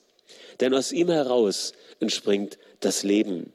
Denn 0.60 0.74
aus 0.74 0.92
ihm 0.92 1.08
heraus 1.08 1.72
entspringt 2.00 2.58
das 2.80 3.02
Leben. 3.04 3.52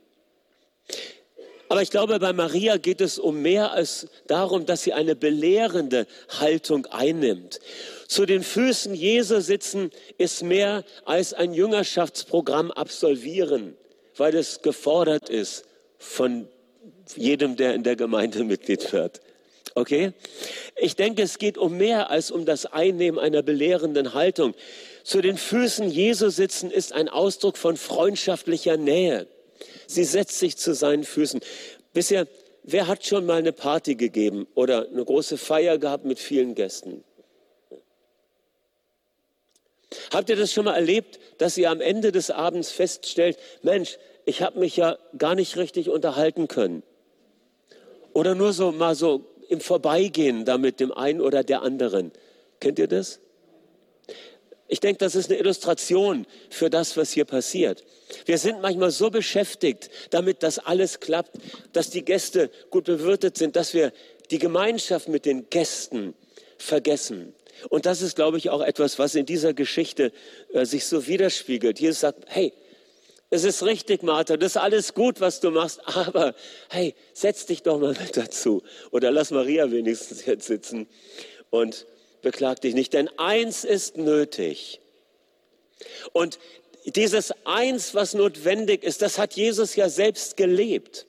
Aber 1.73 1.81
ich 1.81 1.89
glaube, 1.89 2.19
bei 2.19 2.33
Maria 2.33 2.77
geht 2.77 3.01
es 3.01 3.17
um 3.17 3.41
mehr 3.41 3.71
als 3.71 4.05
darum, 4.27 4.67
dass 4.67 4.83
sie 4.83 4.93
eine 4.93 5.15
belehrende 5.15 6.05
Haltung 6.39 6.85
einnimmt. 6.85 7.59
Zu 8.07 8.27
den 8.27 8.43
Füßen 8.43 8.93
Jesu 8.93 9.39
sitzen 9.39 9.89
ist 10.19 10.43
mehr 10.43 10.83
als 11.03 11.33
ein 11.33 11.51
Jüngerschaftsprogramm 11.55 12.69
absolvieren, 12.69 13.75
weil 14.17 14.35
es 14.35 14.61
gefordert 14.61 15.31
ist 15.31 15.65
von 15.97 16.47
jedem, 17.15 17.55
der 17.55 17.73
in 17.73 17.81
der 17.81 17.95
Gemeinde 17.95 18.43
Mitglied 18.43 18.93
wird. 18.93 19.21
Okay? 19.73 20.13
Ich 20.75 20.95
denke, 20.95 21.23
es 21.23 21.39
geht 21.39 21.57
um 21.57 21.75
mehr 21.75 22.11
als 22.11 22.29
um 22.29 22.45
das 22.45 22.67
Einnehmen 22.67 23.17
einer 23.17 23.41
belehrenden 23.41 24.13
Haltung. 24.13 24.53
Zu 25.03 25.21
den 25.21 25.39
Füßen 25.39 25.89
Jesu 25.89 26.29
sitzen 26.29 26.69
ist 26.69 26.93
ein 26.93 27.09
Ausdruck 27.09 27.57
von 27.57 27.77
freundschaftlicher 27.77 28.77
Nähe. 28.77 29.25
Sie 29.87 30.03
setzt 30.03 30.39
sich 30.39 30.57
zu 30.57 30.73
seinen 30.73 31.03
Füßen. 31.03 31.41
Bisher, 31.93 32.27
wer 32.63 32.87
hat 32.87 33.05
schon 33.05 33.25
mal 33.25 33.37
eine 33.37 33.53
Party 33.53 33.95
gegeben 33.95 34.47
oder 34.55 34.87
eine 34.87 35.03
große 35.03 35.37
Feier 35.37 35.77
gehabt 35.77 36.05
mit 36.05 36.19
vielen 36.19 36.55
Gästen? 36.55 37.03
Habt 40.11 40.29
ihr 40.29 40.35
das 40.35 40.51
schon 40.51 40.65
mal 40.65 40.75
erlebt, 40.75 41.19
dass 41.37 41.57
ihr 41.57 41.69
am 41.69 41.81
Ende 41.81 42.11
des 42.11 42.31
Abends 42.31 42.71
feststellt, 42.71 43.37
Mensch, 43.61 43.97
ich 44.25 44.41
habe 44.41 44.59
mich 44.59 44.75
ja 44.77 44.97
gar 45.17 45.35
nicht 45.35 45.57
richtig 45.57 45.89
unterhalten 45.89 46.47
können? 46.47 46.83
Oder 48.13 48.35
nur 48.35 48.53
so 48.53 48.71
mal 48.71 48.95
so 48.95 49.25
im 49.49 49.59
Vorbeigehen 49.59 50.45
da 50.45 50.57
mit 50.57 50.79
dem 50.79 50.91
einen 50.91 51.21
oder 51.21 51.43
der 51.43 51.61
anderen. 51.61 52.11
Kennt 52.59 52.79
ihr 52.79 52.87
das? 52.87 53.19
Ich 54.73 54.79
denke, 54.79 54.97
das 54.97 55.13
ist 55.13 55.29
eine 55.29 55.37
Illustration 55.37 56.25
für 56.49 56.67
das, 56.67 56.97
was 56.97 57.11
hier 57.11 57.25
passiert. 57.25 57.83
Wir 58.25 58.39
sind 58.39 58.59
manchmal 58.59 58.89
so 58.89 59.11
beschäftigt, 59.11 59.91
damit 60.09 60.41
dass 60.41 60.57
alles 60.57 60.99
klappt, 60.99 61.37
dass 61.73 61.91
die 61.91 62.03
Gäste 62.03 62.49
gut 62.71 62.85
bewirtet 62.85 63.37
sind, 63.37 63.55
dass 63.55 63.75
wir 63.75 63.93
die 64.31 64.39
Gemeinschaft 64.39 65.09
mit 65.09 65.27
den 65.27 65.47
Gästen 65.51 66.15
vergessen. 66.57 67.35
Und 67.69 67.85
das 67.85 68.01
ist, 68.01 68.15
glaube 68.15 68.39
ich, 68.39 68.49
auch 68.49 68.61
etwas, 68.61 68.97
was 68.97 69.13
in 69.13 69.27
dieser 69.27 69.53
Geschichte 69.53 70.11
äh, 70.53 70.65
sich 70.65 70.87
so 70.87 71.05
widerspiegelt. 71.05 71.79
Jesus 71.79 71.99
sagt, 71.99 72.23
hey, 72.25 72.51
es 73.29 73.43
ist 73.43 73.61
richtig, 73.61 74.01
Martha, 74.01 74.37
das 74.37 74.53
ist 74.53 74.57
alles 74.57 74.95
gut, 74.95 75.21
was 75.21 75.39
du 75.39 75.51
machst, 75.51 75.81
aber 75.85 76.33
hey, 76.69 76.95
setz 77.13 77.45
dich 77.45 77.61
doch 77.61 77.79
mal 77.79 77.93
mit 77.93 78.17
dazu. 78.17 78.63
Oder 78.89 79.11
lass 79.11 79.29
Maria 79.29 79.69
wenigstens 79.69 80.25
jetzt 80.25 80.47
sitzen 80.47 80.87
und 81.51 81.85
beklag 82.23 82.59
dich 82.61 82.73
nicht. 82.73 82.93
Denn 82.93 83.09
eins 83.17 83.63
ist 83.63 83.97
nötig. 83.97 84.79
Und 86.11 86.39
dieses 86.85 87.33
Eins, 87.45 87.93
was 87.93 88.13
notwendig 88.13 88.83
ist, 88.83 89.01
das 89.01 89.19
hat 89.19 89.35
Jesus 89.35 89.75
ja 89.75 89.89
selbst 89.89 90.35
gelebt. 90.35 91.05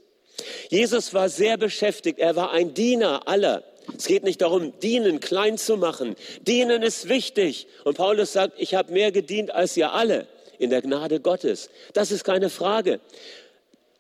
Jesus 0.68 1.14
war 1.14 1.28
sehr 1.28 1.56
beschäftigt. 1.56 2.18
Er 2.18 2.37
war 2.37 2.50
ein 2.50 2.75
Diener 2.75 3.26
aller. 3.26 3.64
Es 3.97 4.06
geht 4.06 4.25
nicht 4.25 4.40
darum, 4.40 4.78
dienen 4.80 5.21
klein 5.21 5.59
zu 5.59 5.76
machen. 5.76 6.16
Dienen 6.42 6.83
ist 6.83 7.09
wichtig. 7.09 7.66
Und 7.85 7.97
Paulus 7.97 8.33
sagt, 8.33 8.54
ich 8.59 8.75
habe 8.75 8.92
mehr 8.92 9.12
gedient 9.12 9.50
als 9.50 9.76
ihr 9.76 9.92
alle 9.92 10.26
in 10.59 10.71
der 10.71 10.83
Gnade 10.83 11.21
Gottes. 11.21 11.71
Das 11.92 12.11
ist 12.11 12.25
keine 12.25 12.50
Frage. 12.50 13.00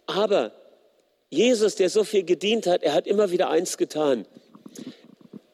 Aber 0.06 0.52
Jesus, 1.30 1.74
der 1.74 1.90
so 1.90 2.04
viel 2.04 2.24
gedient 2.24 2.66
hat, 2.66 2.82
er 2.82 2.94
hat 2.94 3.06
immer 3.06 3.30
wieder 3.30 3.50
eins 3.50 3.76
getan. 3.76 4.26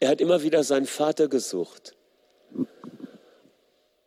Er 0.01 0.09
hat 0.09 0.21
immer 0.21 0.43
wieder 0.43 0.65
seinen 0.65 0.87
Vater 0.87 1.29
gesucht 1.29 1.95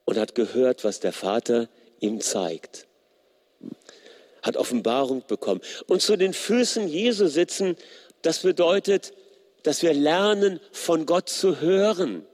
und 0.05 0.17
hat 0.17 0.35
gehört, 0.35 0.83
was 0.83 0.99
der 0.99 1.13
Vater 1.13 1.69
ihm 1.99 2.19
zeigt. 2.19 2.87
Hat 4.41 4.57
Offenbarung 4.57 5.23
bekommen. 5.27 5.61
Und 5.87 6.01
zu 6.01 6.17
den 6.17 6.33
Füßen 6.33 6.87
Jesu 6.87 7.27
sitzen, 7.27 7.77
das 8.23 8.39
bedeutet, 8.39 9.13
dass 9.61 9.83
wir 9.83 9.93
lernen, 9.93 10.59
von 10.71 11.05
Gott 11.05 11.29
zu 11.29 11.61
hören. 11.61 12.25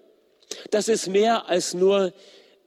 Das 0.72 0.88
ist 0.88 1.08
mehr 1.08 1.48
als 1.48 1.74
nur 1.74 2.14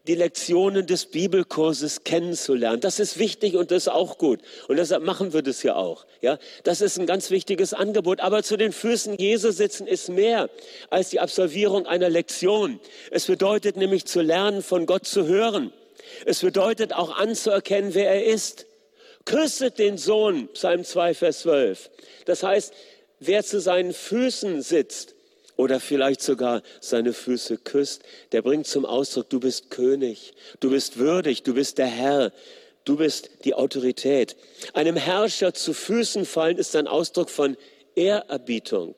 die 0.09 0.15
Lektionen 0.17 0.87
des 0.87 1.07
Bibelkurses 1.07 2.03
kennenzulernen. 2.03 2.81
Das 2.81 2.99
ist 2.99 3.19
wichtig 3.19 3.55
und 3.55 3.71
das 3.71 3.85
ist 3.85 3.89
auch 3.89 4.19
gut. 4.19 4.41
Und 4.67 4.77
deshalb 4.77 5.05
machen 5.05 5.33
wir 5.33 5.43
das 5.43 5.63
ja 5.63 5.77
auch. 5.77 6.07
Ja, 6.21 6.39
das 6.65 6.81
ist 6.81 6.99
ein 6.99 7.07
ganz 7.07 7.31
wichtiges 7.31 7.73
Angebot. 7.73 8.21
Aber 8.21 8.43
zu 8.43 8.57
den 8.57 8.73
Füßen 8.73 9.17
Jesu 9.17 9.53
sitzen 9.53 9.87
ist 9.87 10.09
mehr 10.09 10.51
als 10.91 11.11
die 11.11 11.21
Absolvierung 11.21 11.87
einer 11.87 12.11
Lektion. 12.11 12.81
Es 13.11 13.27
bedeutet 13.27 13.77
nämlich 13.77 14.05
zu 14.07 14.23
lernen, 14.23 14.63
von 14.63 14.87
Gott 14.87 15.07
zu 15.07 15.27
hören. 15.27 15.73
Es 16.27 16.41
bedeutet 16.41 16.93
auch 16.93 17.17
anzuerkennen, 17.17 17.95
wer 17.95 18.11
er 18.11 18.25
ist. 18.25 18.67
Küsset 19.25 19.79
den 19.79 19.99
Sohn, 19.99 20.49
Psalm 20.49 20.85
2, 20.85 21.15
Vers 21.15 21.41
12. 21.41 21.91
Das 22.25 22.43
heißt, 22.43 22.75
wer 23.21 23.45
zu 23.45 23.61
seinen 23.61 23.93
Füßen 23.93 24.63
sitzt, 24.63 25.12
oder 25.57 25.81
vielleicht 25.81 26.23
sogar 26.23 26.63
seine 26.81 27.13
Füße 27.13 27.59
küsst, 27.59 28.03
der 28.33 28.43
bringt 28.43 28.67
zum 28.67 28.85
Ausdruck, 28.85 29.29
du 29.31 29.41
bist 29.41 29.71
König, 29.71 30.35
du 30.61 30.71
bist 30.71 30.99
würdig, 30.99 31.43
du 31.43 31.55
bist 31.55 31.79
der 31.79 31.87
Herr, 31.87 32.33
du 32.85 32.97
bist 32.97 33.31
die 33.45 33.55
Autorität. 33.55 34.37
Einem 34.73 34.97
Herrscher 34.97 35.55
zu 35.55 35.73
Füßen 35.73 36.27
fallen 36.27 36.59
ist 36.59 36.75
ein 36.77 36.89
Ausdruck 36.89 37.31
von 37.31 37.57
Ehrerbietung. 37.95 38.97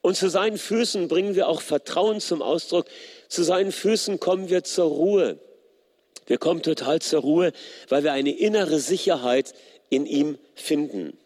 Und 0.00 0.16
zu 0.16 0.30
seinen 0.30 0.58
Füßen 0.58 1.08
bringen 1.08 1.34
wir 1.34 1.48
auch 1.48 1.60
Vertrauen 1.60 2.20
zum 2.20 2.40
Ausdruck. 2.40 2.86
Zu 3.28 3.42
seinen 3.42 3.72
Füßen 3.72 4.20
kommen 4.20 4.48
wir 4.48 4.64
zur 4.64 4.86
Ruhe. 4.86 5.38
Wir 6.26 6.38
kommen 6.38 6.62
total 6.62 7.00
zur 7.00 7.20
Ruhe, 7.20 7.52
weil 7.88 8.04
wir 8.04 8.12
eine 8.12 8.36
innere 8.36 8.78
Sicherheit 8.78 9.54
in 9.90 10.06
ihm 10.06 10.38
finden. 10.54 11.18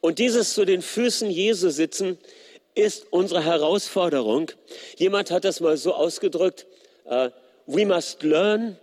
Und 0.00 0.18
dieses 0.18 0.54
zu 0.54 0.64
den 0.64 0.82
Füßen 0.82 1.30
Jesu 1.30 1.70
sitzen 1.70 2.18
ist 2.74 3.06
unsere 3.10 3.44
Herausforderung. 3.44 4.50
Jemand 4.96 5.30
hat 5.30 5.44
das 5.44 5.60
mal 5.60 5.76
so 5.76 5.94
ausgedrückt, 5.94 6.66
uh, 7.06 7.30
we 7.66 7.84
must 7.84 8.22
learn 8.22 8.76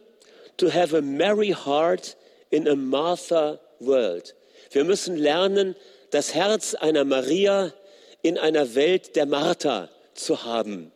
to 0.58 0.72
have 0.72 0.96
a 0.96 1.02
merry 1.02 1.50
heart 1.52 2.18
in 2.50 2.68
a 2.68 2.76
Martha 2.76 3.60
world. 3.80 4.36
Wir 4.72 4.84
müssen 4.84 5.16
lernen, 5.16 5.76
das 6.12 6.34
Herz 6.34 6.76
einer 6.76 7.06
Maria 7.06 7.74
in 8.22 8.38
einer 8.38 8.76
Welt 8.76 9.16
der 9.16 9.26
Martha 9.26 9.90
zu 10.14 10.44
haben. 10.44 10.92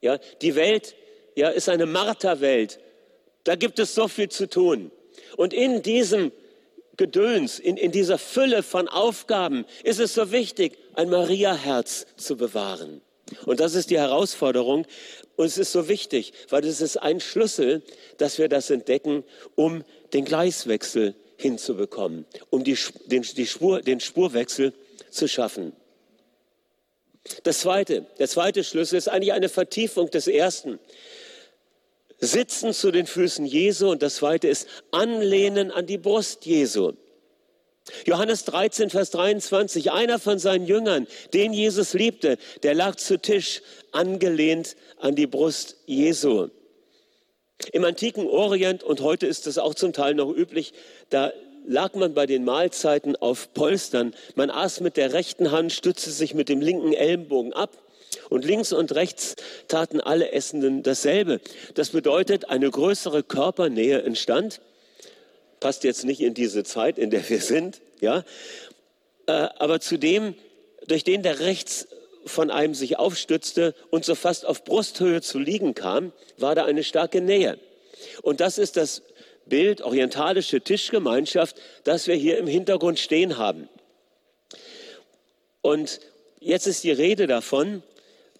Ja, 0.00 0.18
die 0.40 0.54
Welt 0.54 0.94
ja, 1.34 1.48
ist 1.48 1.68
eine 1.68 1.86
Martha-Welt. 1.86 2.78
Da 3.44 3.56
gibt 3.56 3.78
es 3.78 3.94
so 3.94 4.08
viel 4.08 4.28
zu 4.28 4.48
tun. 4.48 4.90
Und 5.36 5.52
in 5.52 5.82
diesem 5.82 6.32
Gedöns, 7.02 7.58
in, 7.58 7.76
in 7.76 7.90
dieser 7.90 8.16
Fülle 8.16 8.62
von 8.62 8.86
Aufgaben 8.86 9.64
ist 9.82 9.98
es 9.98 10.14
so 10.14 10.30
wichtig, 10.30 10.78
ein 10.94 11.10
Maria-Herz 11.10 12.06
zu 12.16 12.36
bewahren. 12.36 13.00
Und 13.44 13.58
das 13.58 13.74
ist 13.74 13.90
die 13.90 13.98
Herausforderung. 13.98 14.86
Und 15.34 15.46
es 15.46 15.58
ist 15.58 15.72
so 15.72 15.88
wichtig, 15.88 16.32
weil 16.48 16.64
es 16.64 16.80
ist 16.80 16.98
ein 16.98 17.18
Schlüssel, 17.18 17.82
dass 18.18 18.38
wir 18.38 18.48
das 18.48 18.70
entdecken, 18.70 19.24
um 19.56 19.82
den 20.12 20.24
Gleiswechsel 20.24 21.16
hinzubekommen, 21.38 22.24
um 22.50 22.62
die, 22.62 22.78
den, 23.06 23.22
die 23.22 23.46
Spur, 23.48 23.82
den 23.82 23.98
Spurwechsel 23.98 24.72
zu 25.10 25.26
schaffen. 25.26 25.72
Das 27.42 27.62
zweite, 27.62 28.06
der 28.20 28.28
zweite 28.28 28.62
Schlüssel 28.62 28.96
ist 28.96 29.08
eigentlich 29.08 29.32
eine 29.32 29.48
Vertiefung 29.48 30.08
des 30.08 30.28
ersten 30.28 30.78
sitzen 32.22 32.72
zu 32.72 32.92
den 32.92 33.06
Füßen 33.06 33.44
Jesu 33.44 33.90
und 33.90 34.00
das 34.00 34.16
zweite 34.16 34.46
ist 34.48 34.68
anlehnen 34.92 35.72
an 35.72 35.86
die 35.86 35.98
Brust 35.98 36.46
Jesu. 36.46 36.92
Johannes 38.06 38.44
13, 38.44 38.90
Vers 38.90 39.10
23, 39.10 39.90
einer 39.90 40.20
von 40.20 40.38
seinen 40.38 40.66
Jüngern, 40.66 41.08
den 41.34 41.52
Jesus 41.52 41.94
liebte, 41.94 42.38
der 42.62 42.74
lag 42.74 42.94
zu 42.94 43.20
Tisch 43.20 43.60
angelehnt 43.90 44.76
an 44.98 45.16
die 45.16 45.26
Brust 45.26 45.76
Jesu. 45.86 46.48
Im 47.72 47.84
antiken 47.84 48.28
Orient, 48.28 48.84
und 48.84 49.00
heute 49.00 49.26
ist 49.26 49.48
es 49.48 49.58
auch 49.58 49.74
zum 49.74 49.92
Teil 49.92 50.14
noch 50.14 50.30
üblich, 50.30 50.74
da 51.10 51.32
lag 51.66 51.94
man 51.94 52.14
bei 52.14 52.26
den 52.26 52.44
Mahlzeiten 52.44 53.16
auf 53.16 53.52
Polstern. 53.52 54.14
Man 54.36 54.50
aß 54.50 54.80
mit 54.80 54.96
der 54.96 55.12
rechten 55.12 55.50
Hand, 55.50 55.72
stützte 55.72 56.10
sich 56.10 56.34
mit 56.34 56.48
dem 56.48 56.60
linken 56.60 56.92
Ellenbogen 56.92 57.52
ab 57.52 57.70
und 58.32 58.46
links 58.46 58.72
und 58.72 58.94
rechts 58.94 59.36
taten 59.68 60.00
alle 60.00 60.32
Essenden 60.32 60.82
dasselbe. 60.82 61.40
Das 61.74 61.90
bedeutet, 61.90 62.48
eine 62.48 62.70
größere 62.70 63.22
Körpernähe 63.22 64.02
entstand. 64.02 64.62
Passt 65.60 65.84
jetzt 65.84 66.04
nicht 66.04 66.22
in 66.22 66.32
diese 66.32 66.64
Zeit, 66.64 66.98
in 66.98 67.10
der 67.10 67.28
wir 67.28 67.40
sind, 67.40 67.82
ja. 68.00 68.24
Äh, 69.26 69.32
aber 69.32 69.80
zudem, 69.80 70.34
durch 70.86 71.04
den 71.04 71.22
der 71.22 71.40
rechts 71.40 71.86
von 72.24 72.50
einem 72.50 72.74
sich 72.74 72.98
aufstützte 72.98 73.74
und 73.90 74.06
so 74.06 74.14
fast 74.14 74.46
auf 74.46 74.64
Brusthöhe 74.64 75.20
zu 75.20 75.38
liegen 75.38 75.74
kam, 75.74 76.12
war 76.38 76.54
da 76.54 76.64
eine 76.64 76.84
starke 76.84 77.20
Nähe. 77.20 77.58
Und 78.22 78.40
das 78.40 78.56
ist 78.56 78.78
das 78.78 79.02
Bild 79.44 79.82
orientalische 79.82 80.62
Tischgemeinschaft, 80.62 81.56
das 81.84 82.06
wir 82.06 82.14
hier 82.14 82.38
im 82.38 82.46
Hintergrund 82.46 82.98
stehen 82.98 83.36
haben. 83.36 83.68
Und 85.60 86.00
jetzt 86.40 86.66
ist 86.66 86.82
die 86.82 86.92
Rede 86.92 87.26
davon, 87.26 87.82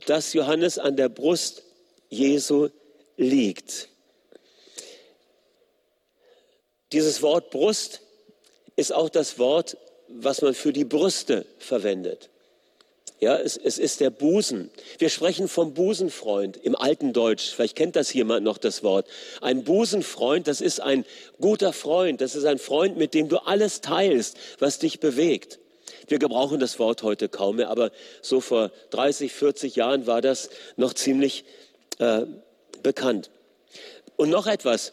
dass 0.06 0.32
Johannes 0.32 0.78
an 0.78 0.96
der 0.96 1.08
Brust 1.08 1.62
Jesu 2.08 2.68
liegt. 3.16 3.88
Dieses 6.92 7.22
Wort 7.22 7.50
Brust 7.50 8.02
ist 8.76 8.92
auch 8.92 9.08
das 9.08 9.38
Wort, 9.38 9.76
was 10.08 10.42
man 10.42 10.54
für 10.54 10.72
die 10.72 10.84
Brüste 10.84 11.46
verwendet. 11.58 12.28
Ja, 13.22 13.36
es, 13.36 13.56
es, 13.56 13.78
ist 13.78 14.00
der 14.00 14.10
Busen. 14.10 14.68
Wir 14.98 15.08
sprechen 15.08 15.46
vom 15.46 15.74
Busenfreund 15.74 16.56
im 16.56 16.74
alten 16.74 17.12
Deutsch. 17.12 17.54
Vielleicht 17.54 17.76
kennt 17.76 17.94
das 17.94 18.12
jemand 18.12 18.42
noch 18.42 18.58
das 18.58 18.82
Wort. 18.82 19.06
Ein 19.40 19.62
Busenfreund, 19.62 20.48
das 20.48 20.60
ist 20.60 20.80
ein 20.80 21.04
guter 21.40 21.72
Freund. 21.72 22.20
Das 22.20 22.34
ist 22.34 22.44
ein 22.44 22.58
Freund, 22.58 22.96
mit 22.96 23.14
dem 23.14 23.28
du 23.28 23.38
alles 23.38 23.80
teilst, 23.80 24.36
was 24.58 24.80
dich 24.80 24.98
bewegt. 24.98 25.60
Wir 26.08 26.18
gebrauchen 26.18 26.60
das 26.60 26.78
Wort 26.78 27.02
heute 27.02 27.28
kaum 27.28 27.56
mehr, 27.56 27.70
aber 27.70 27.90
so 28.20 28.40
vor 28.40 28.70
30, 28.90 29.32
40 29.32 29.76
Jahren 29.76 30.06
war 30.06 30.20
das 30.20 30.50
noch 30.76 30.94
ziemlich 30.94 31.44
äh, 31.98 32.22
bekannt. 32.82 33.30
Und 34.16 34.30
noch 34.30 34.46
etwas. 34.46 34.92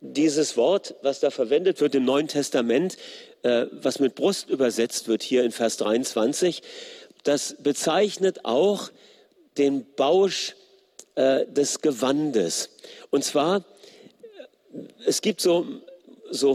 Dieses 0.00 0.56
Wort, 0.56 0.94
was 1.02 1.20
da 1.20 1.30
verwendet 1.30 1.80
wird 1.80 1.94
im 1.94 2.04
Neuen 2.04 2.28
Testament, 2.28 2.96
äh, 3.42 3.66
was 3.72 3.98
mit 3.98 4.14
Brust 4.14 4.50
übersetzt 4.50 5.08
wird 5.08 5.22
hier 5.22 5.42
in 5.42 5.52
Vers 5.52 5.78
23, 5.78 6.62
das 7.24 7.56
bezeichnet 7.58 8.44
auch 8.44 8.90
den 9.58 9.86
Bausch 9.94 10.54
äh, 11.14 11.46
des 11.46 11.80
Gewandes. 11.80 12.70
Und 13.10 13.24
zwar, 13.24 13.64
es 15.06 15.22
gibt 15.22 15.40
so, 15.40 15.66
so 16.30 16.54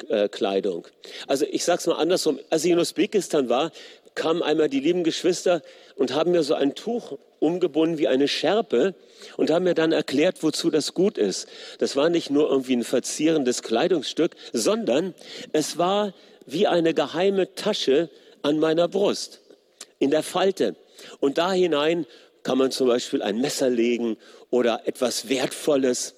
Faltenwurfkleidung. 0.00 0.86
also 1.26 1.46
ich 1.50 1.64
sage 1.64 1.80
es 1.80 1.86
mal 1.86 1.96
andersrum. 1.96 2.38
Als 2.50 2.64
ich 2.64 2.70
in 2.70 2.78
Usbekistan 2.78 3.48
war, 3.48 3.72
kamen 4.14 4.42
einmal 4.42 4.68
die 4.68 4.80
lieben 4.80 5.04
Geschwister 5.04 5.62
und 5.96 6.14
haben 6.14 6.32
mir 6.32 6.42
so 6.42 6.54
ein 6.54 6.74
Tuch 6.74 7.18
umgebunden 7.38 7.98
wie 7.98 8.08
eine 8.08 8.28
Schärpe 8.28 8.94
und 9.36 9.50
haben 9.50 9.64
mir 9.64 9.74
dann 9.74 9.92
erklärt, 9.92 10.42
wozu 10.42 10.70
das 10.70 10.94
gut 10.94 11.16
ist. 11.16 11.48
Das 11.78 11.96
war 11.96 12.10
nicht 12.10 12.30
nur 12.30 12.50
irgendwie 12.50 12.76
ein 12.76 12.84
verzierendes 12.84 13.62
Kleidungsstück, 13.62 14.36
sondern 14.52 15.14
es 15.52 15.78
war 15.78 16.12
wie 16.46 16.66
eine 16.66 16.92
geheime 16.92 17.54
Tasche 17.54 18.10
an 18.42 18.58
meiner 18.58 18.88
Brust, 18.88 19.40
in 19.98 20.10
der 20.10 20.22
Falte. 20.22 20.76
Und 21.20 21.38
da 21.38 21.52
hinein 21.52 22.06
kann 22.42 22.58
man 22.58 22.70
zum 22.70 22.88
Beispiel 22.88 23.22
ein 23.22 23.40
Messer 23.40 23.70
legen 23.70 24.16
oder 24.50 24.82
etwas 24.86 25.28
Wertvolles. 25.28 26.14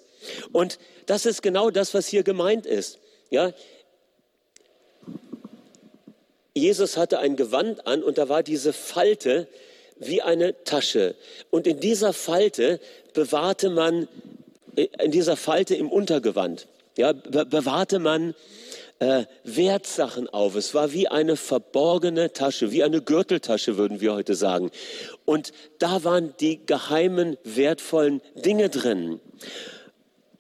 Und 0.53 0.79
das 1.07 1.27
ist 1.27 1.43
genau 1.43 1.71
das, 1.71 1.95
was 1.95 2.07
hier 2.07 2.23
gemeint 2.23 2.65
ist. 2.67 2.99
Ja, 3.33 3.51
Jesus 6.53 6.99
hatte 6.99 7.19
ein 7.19 7.35
Gewand 7.35 7.87
an 7.87 8.03
und 8.03 8.19
da 8.19 8.29
war 8.29 8.43
diese 8.43 8.75
Falte 8.75 9.49
wie 9.99 10.21
eine 10.21 10.65
Tasche. 10.65 11.15
Und 11.49 11.67
in 11.67 11.81
dieser 11.81 12.13
Falte 12.13 12.79
bewahrte 13.15 13.71
man, 13.71 14.07
äh, 14.77 14.89
in 15.03 15.13
dieser 15.13 15.37
Falte 15.37 15.75
im 15.75 15.91
Untergewand, 15.91 16.67
ja, 16.99 17.13
bewahrte 17.15 18.01
man 18.01 18.35
äh, 18.99 19.25
Wertsachen 19.45 20.29
auf. 20.29 20.55
Es 20.55 20.75
war 20.75 20.93
wie 20.93 21.09
eine 21.09 21.37
verborgene 21.37 22.35
Tasche, 22.35 22.71
wie 22.71 22.85
eine 22.85 23.01
Gürteltasche, 23.01 23.79
würden 23.79 24.03
wir 24.03 24.13
heute 24.13 24.35
sagen. 24.35 24.71
Und 25.25 25.53
da 25.79 26.05
waren 26.05 26.35
die 26.39 26.67
geheimen, 26.67 27.39
wertvollen 27.45 28.21
Dinge 28.35 28.69
drin. 28.69 29.21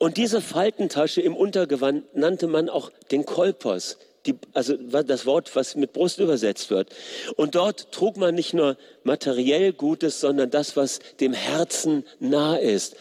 Und 0.03 0.17
diese 0.17 0.41
Faltentasche 0.41 1.21
im 1.21 1.37
Untergewand 1.37 2.13
nannte 2.17 2.49
man 2.49 2.69
auch 2.69 2.91
den 3.13 3.25
Kolpos, 3.25 3.99
die, 4.27 4.35
also 4.53 4.75
das 4.75 5.27
Wort, 5.27 5.55
was 5.55 5.77
mit 5.77 5.93
Brust 5.93 6.19
übersetzt 6.19 6.71
wird. 6.71 6.93
Und 7.37 7.55
dort 7.55 7.93
trug 7.93 8.17
man 8.17 8.35
nicht 8.35 8.53
nur 8.53 8.77
materiell 9.05 9.73
Gutes, 9.73 10.21
sondern 10.21 10.51
das, 10.51 10.77
was 10.77 10.99
dem 11.21 11.33
Herzen 11.33 12.05
nah 12.19 12.57
ist. 12.57 12.97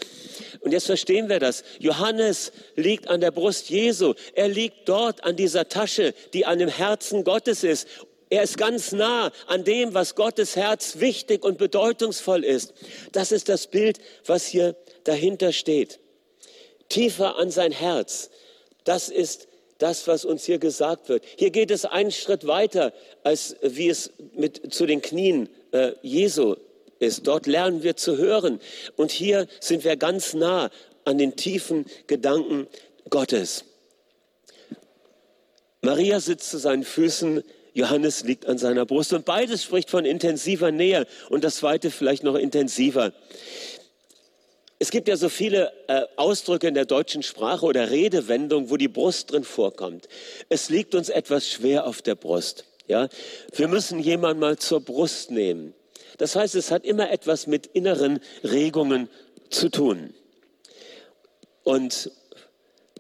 Und 0.59 0.73
jetzt 0.73 0.85
verstehen 0.85 1.27
wir 1.27 1.39
das. 1.39 1.63
Johannes 1.79 2.51
liegt 2.75 3.07
an 3.07 3.19
der 3.19 3.31
Brust 3.31 3.71
Jesu. 3.71 4.13
Er 4.35 4.49
liegt 4.49 4.87
dort 4.87 5.23
an 5.23 5.35
dieser 5.35 5.69
Tasche, 5.69 6.13
die 6.35 6.45
an 6.45 6.59
dem 6.59 6.69
Herzen 6.69 7.23
Gottes 7.23 7.63
ist. 7.63 7.87
Er 8.29 8.43
ist 8.43 8.59
ganz 8.59 8.91
nah 8.91 9.31
an 9.47 9.63
dem, 9.63 9.95
was 9.95 10.13
Gottes 10.13 10.55
Herz 10.55 10.99
wichtig 10.99 11.43
und 11.43 11.57
bedeutungsvoll 11.57 12.43
ist. 12.43 12.75
Das 13.11 13.31
ist 13.31 13.49
das 13.49 13.65
Bild, 13.65 13.97
was 14.27 14.45
hier 14.45 14.75
dahinter 15.03 15.51
steht. 15.51 16.00
Tiefer 16.91 17.37
an 17.37 17.49
sein 17.49 17.71
Herz. 17.71 18.29
Das 18.83 19.09
ist 19.09 19.47
das, 19.77 20.07
was 20.07 20.25
uns 20.25 20.43
hier 20.45 20.59
gesagt 20.59 21.09
wird. 21.09 21.23
Hier 21.37 21.49
geht 21.49 21.71
es 21.71 21.85
einen 21.85 22.11
Schritt 22.11 22.45
weiter, 22.45 22.93
als 23.23 23.55
wie 23.61 23.89
es 23.89 24.11
mit, 24.33 24.73
zu 24.73 24.85
den 24.85 25.01
Knien 25.01 25.49
äh, 25.71 25.93
Jesu 26.01 26.55
ist. 26.99 27.25
Dort 27.25 27.47
lernen 27.47 27.81
wir 27.81 27.95
zu 27.95 28.17
hören. 28.17 28.59
Und 28.95 29.11
hier 29.11 29.47
sind 29.59 29.83
wir 29.83 29.95
ganz 29.95 30.33
nah 30.33 30.69
an 31.05 31.17
den 31.17 31.35
tiefen 31.35 31.85
Gedanken 32.07 32.67
Gottes. 33.09 33.65
Maria 35.81 36.19
sitzt 36.19 36.51
zu 36.51 36.59
seinen 36.59 36.83
Füßen, 36.83 37.43
Johannes 37.73 38.23
liegt 38.23 38.45
an 38.45 38.57
seiner 38.57 38.85
Brust 38.85 39.13
und 39.13 39.25
beides 39.25 39.63
spricht 39.63 39.89
von 39.89 40.05
intensiver 40.05 40.71
Nähe 40.71 41.07
und 41.29 41.43
das 41.43 41.55
zweite 41.55 41.89
vielleicht 41.89 42.23
noch 42.23 42.35
intensiver. 42.35 43.13
Es 44.81 44.89
gibt 44.89 45.07
ja 45.07 45.15
so 45.15 45.29
viele 45.29 45.71
äh, 45.85 46.07
Ausdrücke 46.15 46.67
in 46.67 46.73
der 46.73 46.85
deutschen 46.85 47.21
Sprache 47.21 47.67
oder 47.67 47.91
Redewendungen, 47.91 48.71
wo 48.71 48.77
die 48.77 48.87
Brust 48.87 49.31
drin 49.31 49.43
vorkommt. 49.43 50.07
Es 50.49 50.71
liegt 50.71 50.95
uns 50.95 51.09
etwas 51.09 51.47
schwer 51.47 51.85
auf 51.85 52.01
der 52.01 52.15
Brust. 52.15 52.65
Ja, 52.87 53.07
wir 53.53 53.67
müssen 53.67 53.99
jemanden 53.99 54.39
mal 54.39 54.57
zur 54.57 54.81
Brust 54.81 55.29
nehmen. 55.29 55.75
Das 56.17 56.35
heißt, 56.35 56.55
es 56.55 56.71
hat 56.71 56.83
immer 56.83 57.11
etwas 57.11 57.45
mit 57.45 57.67
inneren 57.67 58.21
Regungen 58.43 59.07
zu 59.51 59.69
tun. 59.69 60.15
Und 61.61 62.09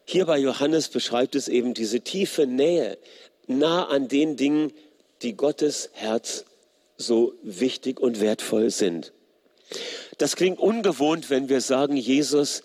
hier 0.05 0.27
bei 0.27 0.37
Johannes 0.37 0.87
beschreibt 0.87 1.33
es 1.33 1.47
eben 1.47 1.73
diese 1.73 2.01
tiefe 2.01 2.45
Nähe, 2.45 2.99
nah 3.47 3.87
an 3.87 4.07
den 4.07 4.37
Dingen, 4.37 4.71
die 5.23 5.35
Gottes 5.35 5.89
Herz 5.93 6.45
so 6.97 7.33
wichtig 7.41 7.99
und 7.99 8.21
wertvoll 8.21 8.69
sind. 8.69 9.13
Das 10.21 10.35
klingt 10.35 10.59
ungewohnt, 10.59 11.31
wenn 11.31 11.49
wir 11.49 11.61
sagen, 11.61 11.97
Jesus, 11.97 12.61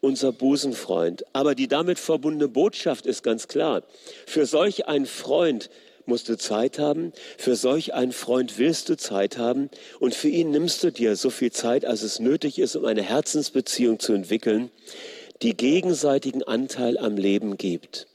unser 0.00 0.32
Busenfreund. 0.32 1.24
Aber 1.32 1.54
die 1.54 1.68
damit 1.68 1.96
verbundene 1.96 2.48
Botschaft 2.48 3.06
ist 3.06 3.22
ganz 3.22 3.46
klar. 3.46 3.84
Für 4.26 4.46
solch 4.46 4.88
einen 4.88 5.06
Freund 5.06 5.70
musst 6.06 6.28
du 6.28 6.36
Zeit 6.36 6.80
haben, 6.80 7.12
für 7.36 7.54
solch 7.54 7.94
einen 7.94 8.10
Freund 8.10 8.58
willst 8.58 8.88
du 8.88 8.96
Zeit 8.96 9.38
haben 9.38 9.70
und 10.00 10.12
für 10.12 10.26
ihn 10.26 10.50
nimmst 10.50 10.82
du 10.82 10.90
dir 10.90 11.14
so 11.14 11.30
viel 11.30 11.52
Zeit, 11.52 11.84
als 11.84 12.02
es 12.02 12.18
nötig 12.18 12.58
ist, 12.58 12.74
um 12.74 12.84
eine 12.84 13.02
Herzensbeziehung 13.02 14.00
zu 14.00 14.12
entwickeln, 14.12 14.72
die 15.40 15.56
gegenseitigen 15.56 16.42
Anteil 16.42 16.98
am 16.98 17.16
Leben 17.16 17.58
gibt. 17.58 18.08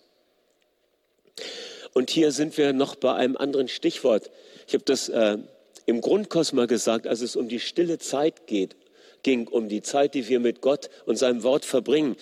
Und 1.94 2.10
hier 2.10 2.34
sind 2.34 2.58
wir 2.58 2.74
noch 2.74 2.96
bei 2.96 3.14
einem 3.14 3.38
anderen 3.38 3.70
Stichwort. 3.70 4.30
Ich 4.68 4.74
habe 4.74 4.84
das 4.84 5.08
äh, 5.08 5.38
im 5.86 6.02
Grundkurs 6.02 6.54
mal 6.54 6.68
gesagt, 6.68 7.08
als 7.08 7.22
es 7.22 7.36
um 7.36 7.48
die 7.48 7.60
stille 7.60 8.00
Zeit 8.00 8.48
geht, 8.48 8.76
ging, 9.24 9.48
um 9.48 9.70
die 9.70 9.82
Zeit, 9.82 10.14
die 10.14 10.28
wir 10.28 10.40
mit 10.40 10.62
Gott 10.62 10.90
und 11.06 11.18
seinem 11.18 11.44
Wort 11.44 11.66
verbringen. 11.66 12.16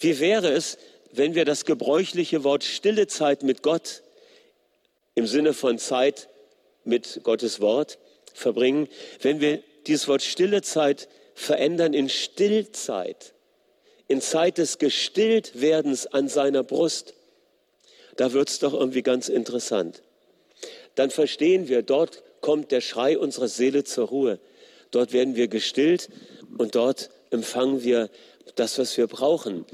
Wie 0.00 0.18
wäre 0.20 0.50
es, 0.50 0.78
wenn 1.12 1.34
wir 1.34 1.44
das 1.44 1.64
gebräuchliche 1.64 2.44
Wort 2.44 2.64
stille 2.64 3.06
Zeit 3.06 3.42
mit 3.42 3.62
Gott 3.62 4.02
im 5.14 5.26
Sinne 5.26 5.54
von 5.54 5.78
Zeit 5.78 6.28
mit 6.84 7.20
Gottes 7.22 7.60
Wort 7.60 7.98
verbringen, 8.34 8.88
wenn 9.20 9.40
wir 9.40 9.62
dieses 9.86 10.06
Wort 10.08 10.22
stille 10.22 10.62
Zeit 10.62 11.08
verändern 11.34 11.94
in 11.94 12.08
Stillzeit, 12.08 13.34
in 14.06 14.20
Zeit 14.20 14.58
des 14.58 14.78
Gestilltwerdens 14.78 16.06
an 16.06 16.28
seiner 16.28 16.62
Brust, 16.62 17.14
da 18.16 18.32
wird 18.32 18.48
es 18.48 18.58
doch 18.58 18.74
irgendwie 18.74 19.02
ganz 19.02 19.28
interessant. 19.28 20.02
Dann 20.94 21.10
verstehen 21.10 21.68
wir, 21.68 21.82
dort 21.82 22.22
kommt 22.40 22.70
der 22.70 22.80
Schrei 22.80 23.18
unserer 23.18 23.48
Seele 23.48 23.84
zur 23.84 24.08
Ruhe. 24.08 24.38
Dort 24.90 25.12
werden 25.12 25.36
wir 25.36 25.48
gestillt 25.48 26.08
und 26.56 26.74
dort 26.74 27.10
empfangen 27.30 27.82
wir 27.82 28.10
das, 28.54 28.78
was 28.78 28.96
wir 28.96 29.06
brauchen 29.06 29.64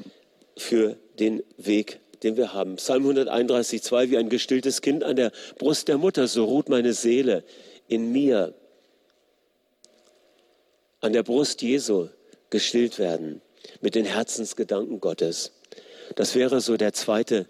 für 0.56 0.96
den 1.18 1.42
Weg 1.56 2.00
den 2.24 2.36
wir 2.36 2.54
haben. 2.54 2.76
Psalm 2.76 3.02
131, 3.02 3.82
2, 3.82 4.10
wie 4.10 4.16
ein 4.16 4.30
gestilltes 4.30 4.80
Kind 4.80 5.04
an 5.04 5.14
der 5.14 5.30
Brust 5.58 5.88
der 5.88 5.98
Mutter, 5.98 6.26
so 6.26 6.44
ruht 6.44 6.68
meine 6.68 6.94
Seele 6.94 7.44
in 7.86 8.10
mir. 8.10 8.54
An 11.00 11.12
der 11.12 11.22
Brust 11.22 11.60
Jesu 11.60 12.08
gestillt 12.48 12.98
werden 12.98 13.42
mit 13.82 13.94
den 13.94 14.06
Herzensgedanken 14.06 15.00
Gottes. 15.00 15.52
Das 16.16 16.34
wäre 16.34 16.60
so 16.60 16.76
der 16.78 16.94
zweite 16.94 17.46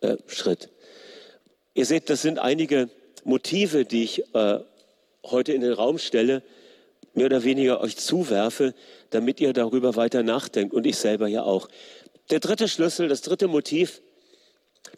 äh, 0.00 0.16
Schritt. 0.28 0.68
Ihr 1.74 1.84
seht, 1.84 2.08
das 2.08 2.22
sind 2.22 2.38
einige 2.38 2.90
Motive, 3.24 3.84
die 3.84 4.04
ich 4.04 4.34
äh, 4.34 4.60
heute 5.24 5.52
in 5.52 5.60
den 5.60 5.72
Raum 5.72 5.98
stelle, 5.98 6.42
mehr 7.14 7.26
oder 7.26 7.44
weniger 7.44 7.80
euch 7.80 7.96
zuwerfe, 7.96 8.74
damit 9.10 9.40
ihr 9.40 9.52
darüber 9.52 9.96
weiter 9.96 10.22
nachdenkt 10.22 10.74
und 10.74 10.86
ich 10.86 10.96
selber 10.96 11.28
ja 11.28 11.42
auch. 11.42 11.68
Der 12.30 12.40
dritte 12.40 12.68
Schlüssel, 12.68 13.08
das 13.08 13.20
dritte 13.20 13.48
Motiv 13.48 14.00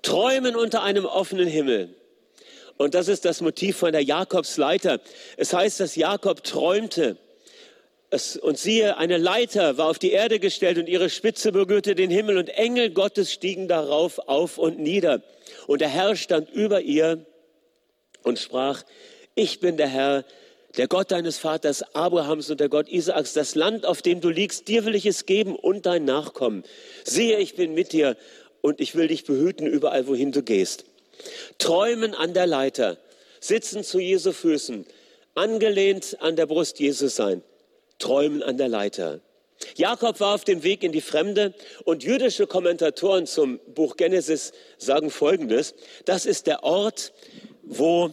Träumen 0.02 0.56
unter 0.56 0.82
einem 0.82 1.04
offenen 1.04 1.46
Himmel. 1.46 1.94
Und 2.76 2.94
das 2.94 3.08
ist 3.08 3.24
das 3.24 3.40
Motiv 3.40 3.76
von 3.76 3.92
der 3.92 4.02
Jakobsleiter. 4.02 5.00
Es 5.36 5.52
heißt, 5.52 5.80
dass 5.80 5.96
Jakob 5.96 6.42
träumte. 6.42 7.16
Es, 8.10 8.36
und 8.36 8.58
siehe, 8.58 8.96
eine 8.96 9.16
Leiter 9.16 9.78
war 9.78 9.88
auf 9.88 9.98
die 9.98 10.12
Erde 10.12 10.38
gestellt 10.38 10.78
und 10.78 10.88
ihre 10.88 11.10
Spitze 11.10 11.52
berührte 11.52 11.94
den 11.94 12.10
Himmel 12.10 12.38
und 12.38 12.48
Engel 12.48 12.90
Gottes 12.90 13.32
stiegen 13.32 13.68
darauf 13.68 14.18
auf 14.18 14.58
und 14.58 14.78
nieder. 14.78 15.22
Und 15.66 15.80
der 15.80 15.88
Herr 15.88 16.16
stand 16.16 16.50
über 16.50 16.80
ihr 16.80 17.24
und 18.24 18.38
sprach, 18.38 18.82
ich 19.34 19.60
bin 19.60 19.76
der 19.76 19.88
Herr, 19.88 20.24
der 20.76 20.88
Gott 20.88 21.12
deines 21.12 21.38
Vaters 21.38 21.94
Abrahams 21.94 22.50
und 22.50 22.58
der 22.58 22.68
Gott 22.68 22.88
Isaaks, 22.88 23.32
das 23.32 23.54
Land, 23.54 23.86
auf 23.86 24.02
dem 24.02 24.20
du 24.20 24.28
liegst, 24.28 24.66
dir 24.66 24.84
will 24.84 24.96
ich 24.96 25.06
es 25.06 25.26
geben 25.26 25.54
und 25.54 25.86
dein 25.86 26.04
Nachkommen. 26.04 26.64
Siehe, 27.04 27.38
ich 27.38 27.54
bin 27.54 27.74
mit 27.74 27.92
dir 27.92 28.16
und 28.60 28.80
ich 28.80 28.96
will 28.96 29.08
dich 29.08 29.24
behüten 29.24 29.66
überall, 29.66 30.08
wohin 30.08 30.32
du 30.32 30.42
gehst. 30.42 30.84
Träumen 31.58 32.14
an 32.14 32.34
der 32.34 32.46
Leiter, 32.46 32.98
sitzen 33.40 33.84
zu 33.84 34.00
Jesu 34.00 34.32
Füßen, 34.32 34.84
angelehnt 35.34 36.16
an 36.20 36.34
der 36.34 36.46
Brust 36.46 36.80
Jesus 36.80 37.14
sein. 37.14 37.42
Träumen 37.98 38.42
an 38.42 38.56
der 38.56 38.68
Leiter. 38.68 39.20
Jakob 39.76 40.20
war 40.20 40.34
auf 40.34 40.44
dem 40.44 40.62
Weg 40.62 40.82
in 40.82 40.92
die 40.92 41.00
Fremde 41.00 41.54
und 41.84 42.02
jüdische 42.02 42.46
Kommentatoren 42.46 43.26
zum 43.26 43.60
Buch 43.74 43.96
Genesis 43.96 44.52
sagen 44.78 45.10
Folgendes. 45.10 45.74
Das 46.04 46.26
ist 46.26 46.46
der 46.46 46.64
Ort, 46.64 47.12
wo 47.66 48.10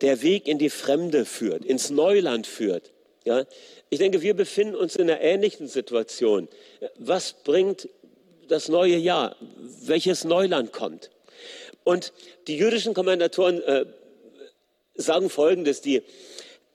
der 0.00 0.22
Weg 0.22 0.48
in 0.48 0.58
die 0.58 0.70
Fremde 0.70 1.24
führt, 1.24 1.64
ins 1.64 1.90
Neuland 1.90 2.46
führt. 2.46 2.92
Ja, 3.24 3.44
ich 3.88 3.98
denke, 3.98 4.20
wir 4.20 4.34
befinden 4.34 4.74
uns 4.74 4.96
in 4.96 5.08
einer 5.08 5.20
ähnlichen 5.20 5.68
Situation. 5.68 6.48
Was 6.98 7.34
bringt 7.44 7.88
das 8.48 8.68
neue 8.68 8.96
Jahr? 8.96 9.36
Welches 9.84 10.24
Neuland 10.24 10.72
kommt? 10.72 11.10
Und 11.84 12.12
die 12.48 12.56
jüdischen 12.56 12.94
Kommentatoren 12.94 13.62
äh, 13.62 13.86
sagen 14.94 15.30
Folgendes, 15.30 15.80
die 15.80 16.02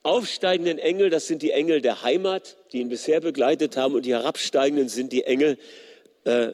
aufsteigenden 0.04 0.80
Engel, 0.80 1.10
das 1.10 1.28
sind 1.28 1.42
die 1.42 1.52
Engel 1.52 1.82
der 1.82 2.02
Heimat, 2.04 2.56
die 2.72 2.80
ihn 2.80 2.90
bisher 2.90 3.20
begleitet 3.20 3.76
haben, 3.76 3.96
und 3.96 4.06
die 4.06 4.14
herabsteigenden 4.14 4.88
sind 4.88 5.12
die 5.12 5.24
Engel, 5.24 5.58
äh, 6.24 6.50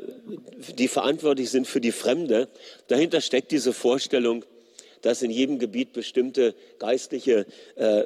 die 0.77 0.87
verantwortlich 0.87 1.51
sind 1.51 1.67
für 1.67 1.81
die 1.81 1.91
Fremde. 1.91 2.47
Dahinter 2.87 3.21
steckt 3.21 3.51
diese 3.51 3.73
Vorstellung, 3.73 4.43
dass 5.03 5.21
in 5.21 5.29
jedem 5.29 5.59
Gebiet 5.59 5.93
bestimmte 5.93 6.55
geistliche 6.79 7.45
äh, 7.75 8.05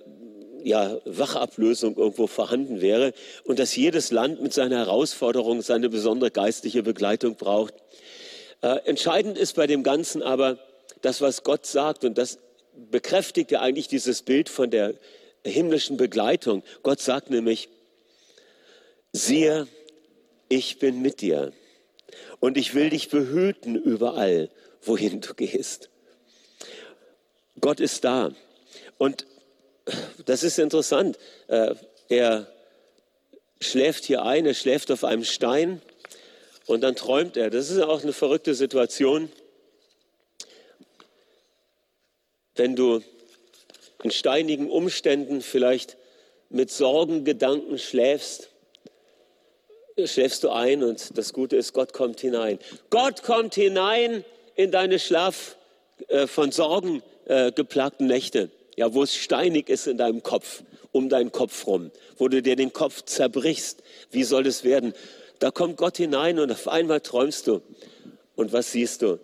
ja, 0.63 0.99
Wachablösung 1.05 1.95
irgendwo 1.95 2.27
vorhanden 2.27 2.81
wäre 2.81 3.13
und 3.45 3.59
dass 3.59 3.75
jedes 3.75 4.11
Land 4.11 4.41
mit 4.41 4.53
seiner 4.53 4.77
Herausforderung 4.77 5.61
seine 5.61 5.89
besondere 5.89 6.31
geistliche 6.31 6.83
Begleitung 6.83 7.35
braucht. 7.35 7.73
Äh, 8.61 8.79
entscheidend 8.85 9.37
ist 9.37 9.55
bei 9.55 9.67
dem 9.67 9.83
Ganzen 9.83 10.21
aber 10.21 10.59
das, 11.01 11.21
was 11.21 11.43
Gott 11.43 11.65
sagt 11.65 12.03
und 12.03 12.17
das 12.17 12.39
bekräftigt 12.91 13.51
ja 13.51 13.61
eigentlich 13.61 13.87
dieses 13.87 14.23
Bild 14.23 14.49
von 14.49 14.69
der 14.69 14.95
himmlischen 15.45 15.97
Begleitung. 15.97 16.63
Gott 16.83 16.99
sagt 16.99 17.29
nämlich, 17.29 17.69
siehe, 19.13 19.67
ich 20.49 20.79
bin 20.79 21.01
mit 21.01 21.21
dir 21.21 21.53
und 22.39 22.57
ich 22.57 22.73
will 22.73 22.89
dich 22.89 23.09
behüten 23.09 23.75
überall, 23.75 24.49
wohin 24.81 25.21
du 25.21 25.33
gehst. 25.33 25.89
Gott 27.59 27.79
ist 27.79 28.03
da. 28.03 28.31
Und 28.97 29.25
das 30.25 30.43
ist 30.43 30.59
interessant. 30.59 31.17
Äh, 31.47 31.75
er 32.09 32.47
schläft 33.59 34.05
hier 34.05 34.23
ein, 34.23 34.45
er 34.45 34.53
schläft 34.53 34.91
auf 34.91 35.03
einem 35.03 35.23
Stein 35.23 35.81
und 36.65 36.81
dann 36.81 36.95
träumt 36.95 37.37
er. 37.37 37.49
Das 37.49 37.69
ist 37.69 37.79
auch 37.81 38.03
eine 38.03 38.13
verrückte 38.13 38.53
Situation. 38.53 39.31
Wenn 42.55 42.75
du 42.75 43.01
in 44.03 44.11
steinigen 44.11 44.69
Umständen 44.69 45.41
vielleicht 45.41 45.97
mit 46.49 46.71
Sorgengedanken 46.71 47.77
schläfst, 47.77 48.49
schläfst 50.05 50.43
du 50.43 50.49
ein 50.49 50.83
und 50.83 51.17
das 51.17 51.33
Gute 51.33 51.55
ist, 51.55 51.73
Gott 51.73 51.93
kommt 51.93 52.19
hinein. 52.19 52.59
Gott 52.89 53.23
kommt 53.23 53.55
hinein 53.55 54.23
in 54.55 54.71
deine 54.71 54.99
Schlaf 54.99 55.57
äh, 56.07 56.27
von 56.27 56.51
Sorgen 56.51 57.01
äh, 57.27 57.51
geplagten 57.51 58.07
Nächte, 58.07 58.49
ja, 58.75 58.93
wo 58.93 59.03
es 59.03 59.15
steinig 59.15 59.69
ist 59.69 59.87
in 59.87 59.97
deinem 59.97 60.23
Kopf, 60.23 60.63
um 60.91 61.09
deinen 61.09 61.31
Kopf 61.31 61.67
rum, 61.67 61.91
wo 62.17 62.27
du 62.27 62.41
dir 62.41 62.55
den 62.55 62.73
Kopf 62.73 63.03
zerbrichst. 63.03 63.83
Wie 64.11 64.23
soll 64.23 64.47
es 64.47 64.63
werden? 64.63 64.93
Da 65.39 65.51
kommt 65.51 65.77
Gott 65.77 65.97
hinein 65.97 66.39
und 66.39 66.51
auf 66.51 66.67
einmal 66.67 67.01
träumst 67.01 67.47
du. 67.47 67.61
Und 68.35 68.53
was 68.53 68.71
siehst 68.71 69.01
du? 69.01 69.19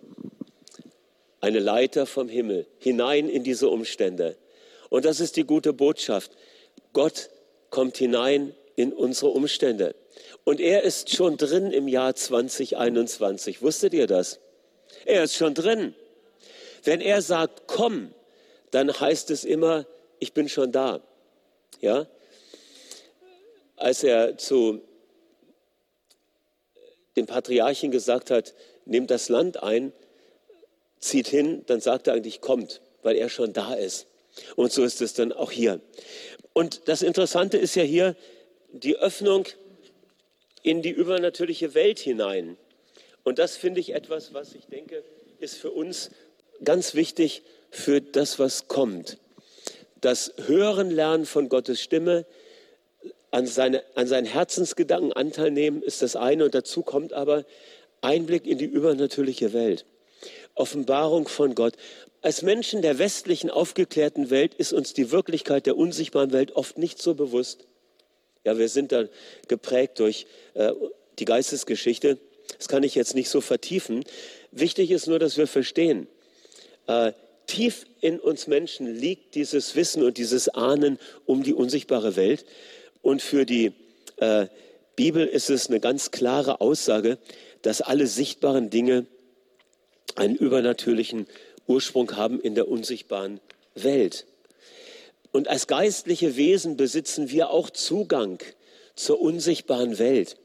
Eine 1.40 1.60
Leiter 1.60 2.06
vom 2.06 2.28
Himmel 2.28 2.66
hinein 2.78 3.28
in 3.28 3.42
diese 3.42 3.68
Umstände. 3.68 4.36
Und 4.90 5.04
das 5.04 5.20
ist 5.20 5.36
die 5.36 5.44
gute 5.44 5.72
Botschaft. 5.72 6.32
Gott 6.92 7.30
kommt 7.70 7.96
hinein 7.96 8.54
in 8.76 8.92
unsere 8.92 9.30
Umstände. 9.30 9.94
Und 10.44 10.60
er 10.60 10.82
ist 10.82 11.14
schon 11.14 11.36
drin 11.36 11.70
im 11.70 11.88
Jahr 11.88 12.14
2021. 12.14 13.62
Wusstet 13.62 13.94
ihr 13.94 14.06
das? 14.06 14.40
Er 15.04 15.24
ist 15.24 15.34
schon 15.34 15.54
drin. 15.54 15.94
Wenn 16.84 17.00
er 17.00 17.22
sagt, 17.22 17.66
komm, 17.66 18.14
dann 18.70 18.92
heißt 18.92 19.30
es 19.30 19.44
immer, 19.44 19.86
ich 20.18 20.32
bin 20.32 20.48
schon 20.48 20.72
da. 20.72 21.00
Ja? 21.80 22.06
Als 23.76 24.02
er 24.04 24.36
zu 24.38 24.82
dem 27.16 27.26
Patriarchen 27.26 27.90
gesagt 27.90 28.30
hat, 28.30 28.54
nehmt 28.84 29.10
das 29.10 29.28
Land 29.28 29.62
ein, 29.62 29.92
zieht 30.98 31.28
hin, 31.28 31.64
dann 31.66 31.80
sagt 31.80 32.06
er 32.06 32.14
eigentlich, 32.14 32.40
kommt, 32.40 32.80
weil 33.02 33.16
er 33.16 33.28
schon 33.28 33.52
da 33.52 33.74
ist. 33.74 34.06
Und 34.56 34.72
so 34.72 34.82
ist 34.82 35.00
es 35.00 35.14
dann 35.14 35.32
auch 35.32 35.50
hier. 35.50 35.80
Und 36.52 36.88
das 36.88 37.02
Interessante 37.02 37.58
ist 37.58 37.74
ja 37.76 37.82
hier 37.82 38.16
die 38.72 38.96
Öffnung 38.96 39.46
in 40.62 40.82
die 40.82 40.90
übernatürliche 40.90 41.74
Welt 41.74 41.98
hinein. 41.98 42.56
Und 43.22 43.38
das 43.38 43.56
finde 43.56 43.80
ich 43.80 43.94
etwas, 43.94 44.34
was 44.34 44.54
ich 44.54 44.66
denke, 44.66 45.04
ist 45.38 45.56
für 45.56 45.70
uns 45.70 46.10
ganz 46.62 46.94
wichtig 46.94 47.42
für 47.70 48.00
das, 48.00 48.38
was 48.38 48.68
kommt. 48.68 49.18
Das 50.00 50.32
Hören 50.46 50.90
lernen 50.90 51.26
von 51.26 51.48
Gottes 51.48 51.80
Stimme, 51.80 52.26
an, 53.30 53.46
seine, 53.46 53.82
an 53.96 54.06
seinen 54.06 54.26
Herzensgedanken 54.26 55.12
Anteil 55.12 55.50
nehmen, 55.50 55.82
ist 55.82 56.02
das 56.02 56.14
eine. 56.14 56.44
Und 56.44 56.54
dazu 56.54 56.82
kommt 56.82 57.12
aber 57.12 57.44
Einblick 58.00 58.46
in 58.46 58.58
die 58.58 58.64
übernatürliche 58.64 59.52
Welt. 59.52 59.86
Offenbarung 60.54 61.26
von 61.26 61.54
Gott. 61.56 61.74
Als 62.22 62.42
Menschen 62.42 62.80
der 62.80 62.98
westlichen 62.98 63.50
aufgeklärten 63.50 64.30
Welt 64.30 64.54
ist 64.54 64.72
uns 64.72 64.94
die 64.94 65.10
Wirklichkeit 65.10 65.66
der 65.66 65.76
unsichtbaren 65.76 66.32
Welt 66.32 66.52
oft 66.52 66.78
nicht 66.78 67.02
so 67.02 67.14
bewusst. 67.14 67.66
Ja, 68.44 68.56
wir 68.56 68.68
sind 68.68 68.92
da 68.92 69.06
geprägt 69.48 69.98
durch 69.98 70.26
äh, 70.54 70.72
die 71.18 71.24
Geistesgeschichte. 71.24 72.18
Das 72.56 72.68
kann 72.68 72.82
ich 72.82 72.94
jetzt 72.94 73.14
nicht 73.14 73.30
so 73.30 73.40
vertiefen. 73.40 74.04
Wichtig 74.52 74.90
ist 74.90 75.08
nur, 75.08 75.18
dass 75.18 75.36
wir 75.36 75.46
verstehen, 75.46 76.06
äh, 76.86 77.12
tief 77.46 77.86
in 78.00 78.18
uns 78.20 78.46
Menschen 78.46 78.94
liegt 78.94 79.34
dieses 79.34 79.74
Wissen 79.76 80.02
und 80.02 80.18
dieses 80.18 80.48
Ahnen 80.48 80.98
um 81.26 81.42
die 81.42 81.54
unsichtbare 81.54 82.16
Welt. 82.16 82.44
Und 83.02 83.22
für 83.22 83.44
die 83.46 83.72
äh, 84.16 84.46
Bibel 84.96 85.26
ist 85.26 85.50
es 85.50 85.68
eine 85.68 85.80
ganz 85.80 86.10
klare 86.10 86.60
Aussage, 86.60 87.18
dass 87.62 87.80
alle 87.80 88.06
sichtbaren 88.06 88.70
Dinge 88.70 89.06
einen 90.14 90.36
übernatürlichen 90.36 91.26
Ursprung 91.66 92.16
haben 92.16 92.40
in 92.40 92.54
der 92.54 92.68
unsichtbaren 92.68 93.40
Welt. 93.74 94.26
Und 95.32 95.48
als 95.48 95.66
geistliche 95.66 96.36
Wesen 96.36 96.76
besitzen 96.76 97.30
wir 97.30 97.50
auch 97.50 97.70
Zugang 97.70 98.38
zur 98.94 99.20
unsichtbaren 99.20 99.98
Welt. 99.98 100.36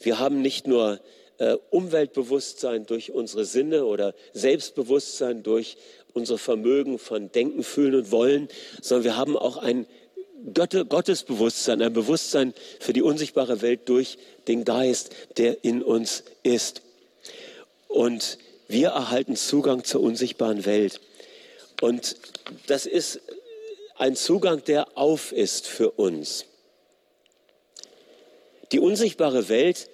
Wir 0.00 0.18
haben 0.18 0.42
nicht 0.42 0.66
nur 0.66 1.00
äh, 1.38 1.56
Umweltbewusstsein 1.70 2.86
durch 2.86 3.12
unsere 3.12 3.44
Sinne 3.44 3.84
oder 3.84 4.14
Selbstbewusstsein 4.32 5.42
durch 5.42 5.76
unser 6.12 6.38
Vermögen 6.38 6.98
von 6.98 7.30
Denken, 7.30 7.62
Fühlen 7.62 7.94
und 7.94 8.10
Wollen, 8.10 8.48
sondern 8.80 9.04
wir 9.04 9.16
haben 9.16 9.36
auch 9.36 9.58
ein 9.58 9.86
Gottesbewusstsein, 10.52 11.82
ein 11.82 11.92
Bewusstsein 11.92 12.54
für 12.80 12.92
die 12.92 13.02
unsichtbare 13.02 13.62
Welt 13.62 13.88
durch 13.88 14.18
den 14.48 14.64
Geist, 14.64 15.14
der 15.36 15.64
in 15.64 15.82
uns 15.82 16.24
ist. 16.42 16.82
Und 17.88 18.38
wir 18.68 18.88
erhalten 18.88 19.36
Zugang 19.36 19.84
zur 19.84 20.02
unsichtbaren 20.02 20.64
Welt. 20.64 21.00
Und 21.80 22.16
das 22.66 22.86
ist 22.86 23.20
ein 23.96 24.16
Zugang, 24.16 24.62
der 24.64 24.96
auf 24.96 25.32
ist 25.32 25.66
für 25.66 25.90
uns. 25.92 26.44
Die 28.72 28.80
unsichtbare 28.80 29.48
Welt 29.48 29.88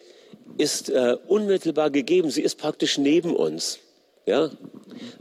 ist 0.59 0.91
äh, 0.91 1.17
unmittelbar 1.27 1.91
gegeben. 1.91 2.31
Sie 2.31 2.43
ist 2.43 2.57
praktisch 2.57 2.99
neben 2.99 3.35
uns. 3.35 3.79
Ja? 4.27 4.51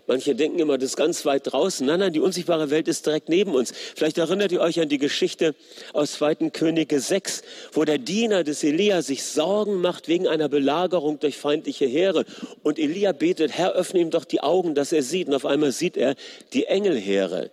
Manche 0.06 0.36
denken 0.36 0.60
immer, 0.60 0.78
das 0.78 0.92
ist 0.92 0.96
ganz 0.98 1.26
weit 1.26 1.52
draußen. 1.52 1.86
Nein, 1.86 2.00
nein, 2.00 2.14
die 2.14 2.20
unsichtbare 2.20 2.70
Welt 2.70 2.88
ist 2.88 3.06
direkt 3.06 3.30
neben 3.30 3.56
uns. 3.56 3.74
Vielleicht 3.96 4.18
erinnert 4.18 4.52
ihr 4.52 4.62
euch 4.62 4.80
an 4.80 4.90
die 4.90 4.98
Geschichte 4.98 5.56
aus 5.94 6.14
2. 6.14 6.50
Könige 6.52 7.00
6, 7.00 7.42
wo 7.72 7.84
der 7.86 7.98
Diener 7.98 8.44
des 8.44 8.64
Elia 8.64 9.02
sich 9.02 9.24
Sorgen 9.24 9.82
macht 9.82 10.08
wegen 10.08 10.28
einer 10.28 10.50
Belagerung 10.50 11.20
durch 11.20 11.38
feindliche 11.38 11.86
Heere. 11.86 12.26
Und 12.64 12.78
Elia 12.78 13.12
betet, 13.14 13.52
Herr, 13.54 13.74
öffne 13.74 14.02
ihm 14.02 14.12
doch 14.12 14.26
die 14.26 14.42
Augen, 14.42 14.76
dass 14.76 14.92
er 14.92 15.04
sieht. 15.04 15.28
Und 15.28 15.34
auf 15.34 15.46
einmal 15.46 15.72
sieht 15.72 15.98
er 15.98 16.16
die 16.54 16.66
Engelheere, 16.66 17.50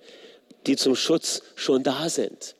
die 0.66 0.76
zum 0.76 0.96
Schutz 0.96 1.42
schon 1.54 1.82
da 1.82 2.08
sind. 2.08 2.56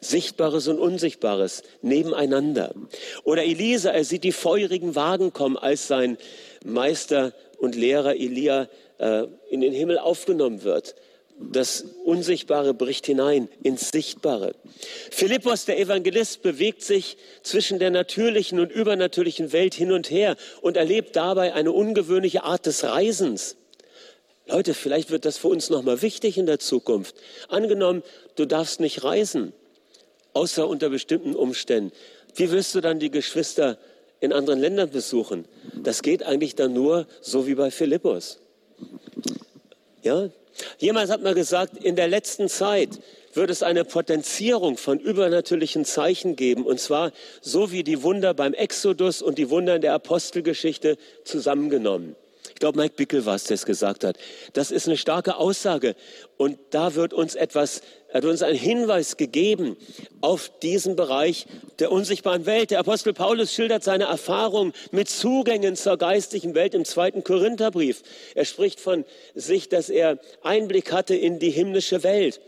Sichtbares 0.00 0.68
und 0.68 0.78
Unsichtbares 0.78 1.62
nebeneinander. 1.82 2.74
Oder 3.24 3.44
Elisa, 3.44 3.90
er 3.90 4.04
sieht 4.04 4.24
die 4.24 4.32
feurigen 4.32 4.94
Wagen 4.94 5.32
kommen, 5.32 5.56
als 5.56 5.86
sein 5.86 6.18
Meister 6.64 7.32
und 7.58 7.74
Lehrer 7.74 8.14
Elia 8.16 8.68
äh, 8.98 9.24
in 9.50 9.60
den 9.60 9.72
Himmel 9.72 9.98
aufgenommen 9.98 10.62
wird. 10.62 10.94
Das 11.40 11.86
Unsichtbare 12.04 12.74
bricht 12.74 13.06
hinein 13.06 13.48
ins 13.62 13.90
Sichtbare. 13.90 14.54
Philippus, 15.10 15.64
der 15.64 15.78
Evangelist, 15.78 16.42
bewegt 16.42 16.82
sich 16.82 17.16
zwischen 17.42 17.78
der 17.78 17.90
natürlichen 17.90 18.60
und 18.60 18.70
übernatürlichen 18.70 19.52
Welt 19.52 19.74
hin 19.74 19.90
und 19.90 20.10
her 20.10 20.36
und 20.60 20.76
erlebt 20.76 21.16
dabei 21.16 21.54
eine 21.54 21.72
ungewöhnliche 21.72 22.44
Art 22.44 22.66
des 22.66 22.84
Reisens. 22.84 23.56
Leute, 24.46 24.74
vielleicht 24.74 25.10
wird 25.10 25.24
das 25.24 25.38
für 25.38 25.48
uns 25.48 25.70
nochmal 25.70 26.02
wichtig 26.02 26.36
in 26.36 26.44
der 26.44 26.58
Zukunft. 26.58 27.14
Angenommen, 27.48 28.02
du 28.36 28.44
darfst 28.44 28.80
nicht 28.80 29.02
reisen, 29.02 29.54
außer 30.34 30.68
unter 30.68 30.88
bestimmten 30.88 31.34
Umständen. 31.34 31.92
Wie 32.34 32.50
willst 32.50 32.74
du 32.74 32.80
dann 32.80 32.98
die 32.98 33.10
Geschwister 33.10 33.78
in 34.20 34.32
anderen 34.32 34.60
Ländern 34.60 34.90
besuchen? 34.90 35.46
Das 35.82 36.02
geht 36.02 36.22
eigentlich 36.22 36.54
dann 36.54 36.72
nur 36.72 37.06
so 37.20 37.46
wie 37.46 37.54
bei 37.54 37.70
Philippus. 37.70 38.38
Ja? 40.02 40.28
Jemand 40.78 41.10
hat 41.10 41.22
mal 41.22 41.34
gesagt, 41.34 41.82
in 41.82 41.96
der 41.96 42.08
letzten 42.08 42.48
Zeit 42.48 43.00
wird 43.32 43.50
es 43.50 43.62
eine 43.62 43.84
Potenzierung 43.84 44.76
von 44.76 44.98
übernatürlichen 44.98 45.84
Zeichen 45.84 46.36
geben, 46.36 46.64
und 46.64 46.80
zwar 46.80 47.12
so 47.40 47.70
wie 47.70 47.84
die 47.84 48.02
Wunder 48.02 48.34
beim 48.34 48.54
Exodus 48.54 49.22
und 49.22 49.38
die 49.38 49.50
Wunder 49.50 49.76
in 49.76 49.82
der 49.82 49.94
Apostelgeschichte 49.94 50.96
zusammengenommen. 51.24 52.16
Ich 52.60 52.62
glaube, 52.62 52.78
Mike 52.78 52.94
Bickel 52.94 53.24
war 53.24 53.36
es, 53.36 53.44
der 53.44 53.54
es 53.54 53.64
gesagt 53.64 54.04
hat. 54.04 54.18
Das 54.52 54.70
ist 54.70 54.86
eine 54.86 54.98
starke 54.98 55.36
Aussage. 55.36 55.96
Und 56.36 56.58
da 56.68 56.94
wird 56.94 57.14
uns 57.14 57.34
etwas, 57.34 57.80
hat 58.12 58.26
uns 58.26 58.42
ein 58.42 58.54
Hinweis 58.54 59.16
gegeben 59.16 59.78
auf 60.20 60.52
diesen 60.60 60.94
Bereich 60.94 61.46
der 61.78 61.90
unsichtbaren 61.90 62.44
Welt. 62.44 62.70
Der 62.70 62.80
Apostel 62.80 63.14
Paulus 63.14 63.54
schildert 63.54 63.82
seine 63.82 64.04
Erfahrung 64.04 64.74
mit 64.90 65.08
Zugängen 65.08 65.74
zur 65.74 65.96
geistlichen 65.96 66.54
Welt 66.54 66.74
im 66.74 66.84
zweiten 66.84 67.24
Korintherbrief. 67.24 68.02
Er 68.34 68.44
spricht 68.44 68.78
von 68.78 69.06
sich, 69.34 69.70
dass 69.70 69.88
er 69.88 70.18
Einblick 70.42 70.92
hatte 70.92 71.14
in 71.14 71.38
die 71.38 71.48
himmlische 71.48 72.02
Welt. 72.02 72.42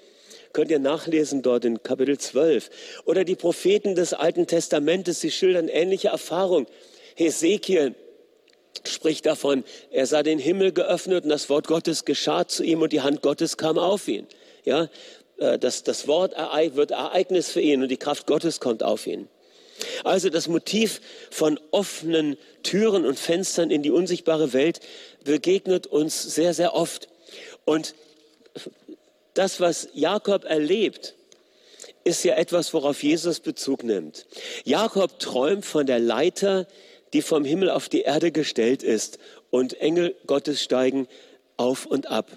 Könnt 0.52 0.70
ihr 0.70 0.78
nachlesen 0.78 1.40
dort 1.40 1.64
in 1.64 1.82
Kapitel 1.82 2.18
12. 2.18 2.68
Oder 3.06 3.24
die 3.24 3.34
Propheten 3.34 3.94
des 3.94 4.12
Alten 4.12 4.46
Testamentes, 4.46 5.22
sie 5.22 5.30
schildern 5.30 5.68
ähnliche 5.68 6.08
Erfahrungen. 6.08 6.66
Hesekiel 7.14 7.94
spricht 8.84 9.26
davon, 9.26 9.64
er 9.90 10.06
sah 10.06 10.22
den 10.22 10.38
Himmel 10.38 10.72
geöffnet 10.72 11.24
und 11.24 11.30
das 11.30 11.48
Wort 11.48 11.66
Gottes 11.66 12.04
geschah 12.04 12.46
zu 12.46 12.62
ihm 12.64 12.82
und 12.82 12.92
die 12.92 13.00
Hand 13.00 13.22
Gottes 13.22 13.56
kam 13.56 13.78
auf 13.78 14.08
ihn. 14.08 14.26
Ja, 14.64 14.88
äh, 15.38 15.58
das, 15.58 15.82
das 15.82 16.06
Wort 16.08 16.32
wird 16.74 16.90
Ereignis 16.90 17.50
für 17.50 17.60
ihn 17.60 17.82
und 17.82 17.88
die 17.88 17.96
Kraft 17.96 18.26
Gottes 18.26 18.60
kommt 18.60 18.82
auf 18.82 19.06
ihn. 19.06 19.28
Also 20.04 20.30
das 20.30 20.48
Motiv 20.48 21.00
von 21.30 21.58
offenen 21.70 22.36
Türen 22.62 23.04
und 23.04 23.18
Fenstern 23.18 23.70
in 23.70 23.82
die 23.82 23.90
unsichtbare 23.90 24.52
Welt 24.52 24.80
begegnet 25.24 25.86
uns 25.86 26.22
sehr, 26.22 26.54
sehr 26.54 26.74
oft. 26.74 27.08
Und 27.64 27.94
das, 29.34 29.60
was 29.60 29.88
Jakob 29.94 30.44
erlebt, 30.44 31.14
ist 32.04 32.24
ja 32.24 32.34
etwas, 32.34 32.74
worauf 32.74 33.02
Jesus 33.02 33.40
Bezug 33.40 33.84
nimmt. 33.84 34.26
Jakob 34.64 35.18
träumt 35.18 35.64
von 35.64 35.86
der 35.86 36.00
Leiter, 36.00 36.66
die 37.12 37.22
vom 37.22 37.44
Himmel 37.44 37.70
auf 37.70 37.88
die 37.88 38.02
Erde 38.02 38.32
gestellt 38.32 38.82
ist 38.82 39.18
und 39.50 39.80
Engel 39.80 40.14
Gottes 40.26 40.62
steigen 40.62 41.08
auf 41.56 41.86
und 41.86 42.06
ab. 42.06 42.30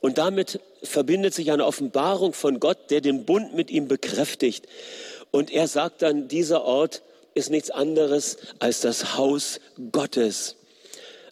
Und 0.00 0.18
damit 0.18 0.60
verbindet 0.82 1.34
sich 1.34 1.52
eine 1.52 1.64
Offenbarung 1.66 2.32
von 2.32 2.60
Gott, 2.60 2.90
der 2.90 3.00
den 3.00 3.24
Bund 3.24 3.54
mit 3.54 3.70
ihm 3.70 3.88
bekräftigt. 3.88 4.66
Und 5.30 5.50
er 5.50 5.68
sagt 5.68 6.02
dann, 6.02 6.28
dieser 6.28 6.64
Ort 6.64 7.02
ist 7.34 7.50
nichts 7.50 7.70
anderes 7.70 8.38
als 8.58 8.80
das 8.80 9.16
Haus 9.16 9.60
Gottes. 9.92 10.56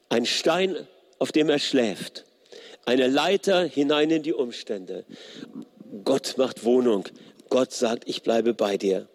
Ein 0.09 0.27
Stein, 0.27 0.77
auf 1.19 1.33
dem 1.33 1.49
er 1.49 1.59
schläft 1.59 2.25
eine 2.87 3.07
Leiter 3.07 3.65
hinein 3.65 4.11
in 4.11 4.23
die 4.23 4.33
Umstände. 4.33 5.05
Gott 6.05 6.35
macht 6.37 6.65
Wohnung. 6.65 7.05
Gott 7.49 7.73
sagt, 7.73 8.09
ich 8.09 8.23
bleibe 8.23 8.55
bei 8.55 8.77
dir. 8.77 9.09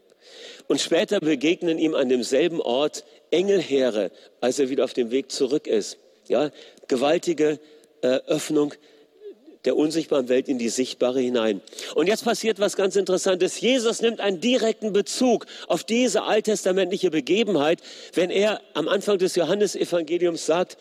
Und 0.68 0.80
später 0.80 1.20
begegnen 1.20 1.78
ihm 1.78 1.96
an 1.96 2.10
demselben 2.10 2.62
Ort 2.62 3.04
Engelheere, 3.32 4.12
als 4.42 4.60
er 4.60 4.70
wieder 4.70 4.84
auf 4.84 4.94
dem 4.94 5.12
Weg 5.12 5.32
zurück 5.32 5.68
ist. 5.68 5.98
Ja, 6.28 6.52
gewaltige 6.88 7.60
äh, 8.02 8.20
Öffnung 8.28 8.74
der 9.66 9.76
unsichtbaren 9.76 10.30
Welt 10.30 10.48
in 10.48 10.58
die 10.58 10.70
sichtbare 10.70 11.20
hinein. 11.20 11.62
Und 11.96 12.08
jetzt 12.08 12.24
passiert 12.24 12.60
was 12.60 12.78
ganz 12.78 12.96
Interessantes. 12.96 13.60
Jesus 13.60 14.02
nimmt 14.02 14.22
einen 14.22 14.40
direkten 14.40 14.94
Bezug 14.94 15.46
auf 15.68 15.84
diese 15.84 16.24
alttestamentliche 16.24 17.12
Begebenheit, 17.12 17.82
wenn 18.14 18.30
er 18.30 18.62
am 18.74 18.88
Anfang 18.88 19.18
des 19.18 19.36
Johannesevangeliums 19.36 20.46
sagt, 20.46 20.78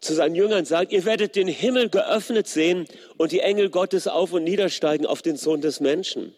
zu 0.00 0.14
seinen 0.14 0.34
Jüngern 0.34 0.64
sagt, 0.64 0.92
ihr 0.92 1.04
werdet 1.04 1.36
den 1.36 1.48
Himmel 1.48 1.88
geöffnet 1.88 2.48
sehen 2.48 2.86
und 3.16 3.32
die 3.32 3.40
Engel 3.40 3.70
Gottes 3.70 4.08
auf 4.08 4.32
und 4.32 4.44
niedersteigen 4.44 5.06
auf 5.06 5.22
den 5.22 5.36
Sohn 5.36 5.60
des 5.60 5.80
Menschen. 5.80 6.34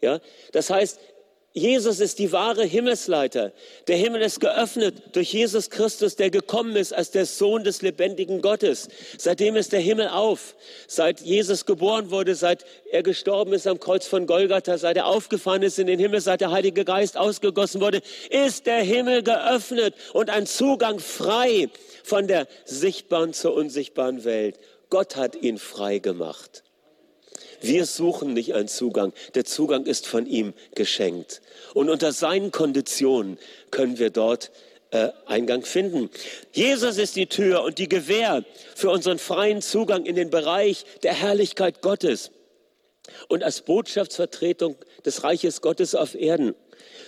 Ja, 0.00 0.20
das 0.50 0.68
heißt, 0.68 0.98
Jesus 1.54 2.00
ist 2.00 2.18
die 2.18 2.32
wahre 2.32 2.64
Himmelsleiter. 2.64 3.52
Der 3.86 3.96
Himmel 3.96 4.22
ist 4.22 4.40
geöffnet 4.40 4.94
durch 5.12 5.34
Jesus 5.34 5.68
Christus, 5.68 6.16
der 6.16 6.30
gekommen 6.30 6.76
ist 6.76 6.94
als 6.94 7.10
der 7.10 7.26
Sohn 7.26 7.62
des 7.62 7.82
lebendigen 7.82 8.40
Gottes. 8.40 8.88
Seitdem 9.18 9.56
ist 9.56 9.72
der 9.72 9.80
Himmel 9.80 10.08
auf. 10.08 10.54
Seit 10.86 11.20
Jesus 11.20 11.66
geboren 11.66 12.10
wurde, 12.10 12.34
seit 12.34 12.64
er 12.90 13.02
gestorben 13.02 13.52
ist 13.52 13.66
am 13.66 13.78
Kreuz 13.78 14.06
von 14.06 14.26
Golgatha, 14.26 14.78
seit 14.78 14.96
er 14.96 15.06
aufgefahren 15.06 15.62
ist 15.62 15.78
in 15.78 15.88
den 15.88 15.98
Himmel, 15.98 16.22
seit 16.22 16.40
der 16.40 16.52
Heilige 16.52 16.86
Geist 16.86 17.18
ausgegossen 17.18 17.82
wurde, 17.82 18.00
ist 18.30 18.64
der 18.64 18.80
Himmel 18.80 19.22
geöffnet 19.22 19.94
und 20.14 20.30
ein 20.30 20.46
Zugang 20.46 21.00
frei 21.00 21.68
von 22.02 22.28
der 22.28 22.48
sichtbaren 22.64 23.34
zur 23.34 23.54
unsichtbaren 23.54 24.24
Welt. 24.24 24.58
Gott 24.88 25.16
hat 25.16 25.36
ihn 25.36 25.58
frei 25.58 25.98
gemacht. 25.98 26.62
Wir 27.62 27.86
suchen 27.86 28.34
nicht 28.34 28.54
einen 28.54 28.68
Zugang. 28.68 29.12
Der 29.34 29.44
Zugang 29.44 29.86
ist 29.86 30.06
von 30.06 30.26
ihm 30.26 30.52
geschenkt. 30.74 31.40
Und 31.74 31.88
unter 31.88 32.12
seinen 32.12 32.50
Konditionen 32.50 33.38
können 33.70 33.98
wir 33.98 34.10
dort 34.10 34.50
äh, 34.90 35.10
Eingang 35.26 35.62
finden. 35.62 36.10
Jesus 36.52 36.98
ist 36.98 37.16
die 37.16 37.26
Tür 37.26 37.62
und 37.62 37.78
die 37.78 37.88
Gewähr 37.88 38.44
für 38.74 38.90
unseren 38.90 39.18
freien 39.18 39.62
Zugang 39.62 40.04
in 40.04 40.16
den 40.16 40.30
Bereich 40.30 40.84
der 41.04 41.14
Herrlichkeit 41.14 41.82
Gottes. 41.82 42.32
Und 43.28 43.42
als 43.42 43.62
Botschaftsvertretung 43.62 44.76
des 45.04 45.22
Reiches 45.24 45.60
Gottes 45.60 45.94
auf 45.94 46.14
Erden 46.14 46.54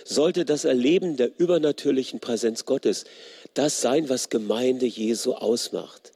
sollte 0.05 0.45
das 0.45 0.65
Erleben 0.65 1.17
der 1.17 1.31
übernatürlichen 1.37 2.19
Präsenz 2.19 2.65
Gottes 2.65 3.05
das 3.53 3.81
sein, 3.81 4.09
was 4.09 4.29
Gemeinde 4.29 4.85
Jesu 4.85 5.33
ausmacht. 5.33 6.11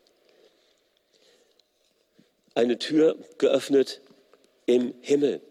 Eine 2.55 2.77
Tür 2.77 3.15
geöffnet 3.37 4.01
im 4.69 4.93
Himmel. 5.01 5.41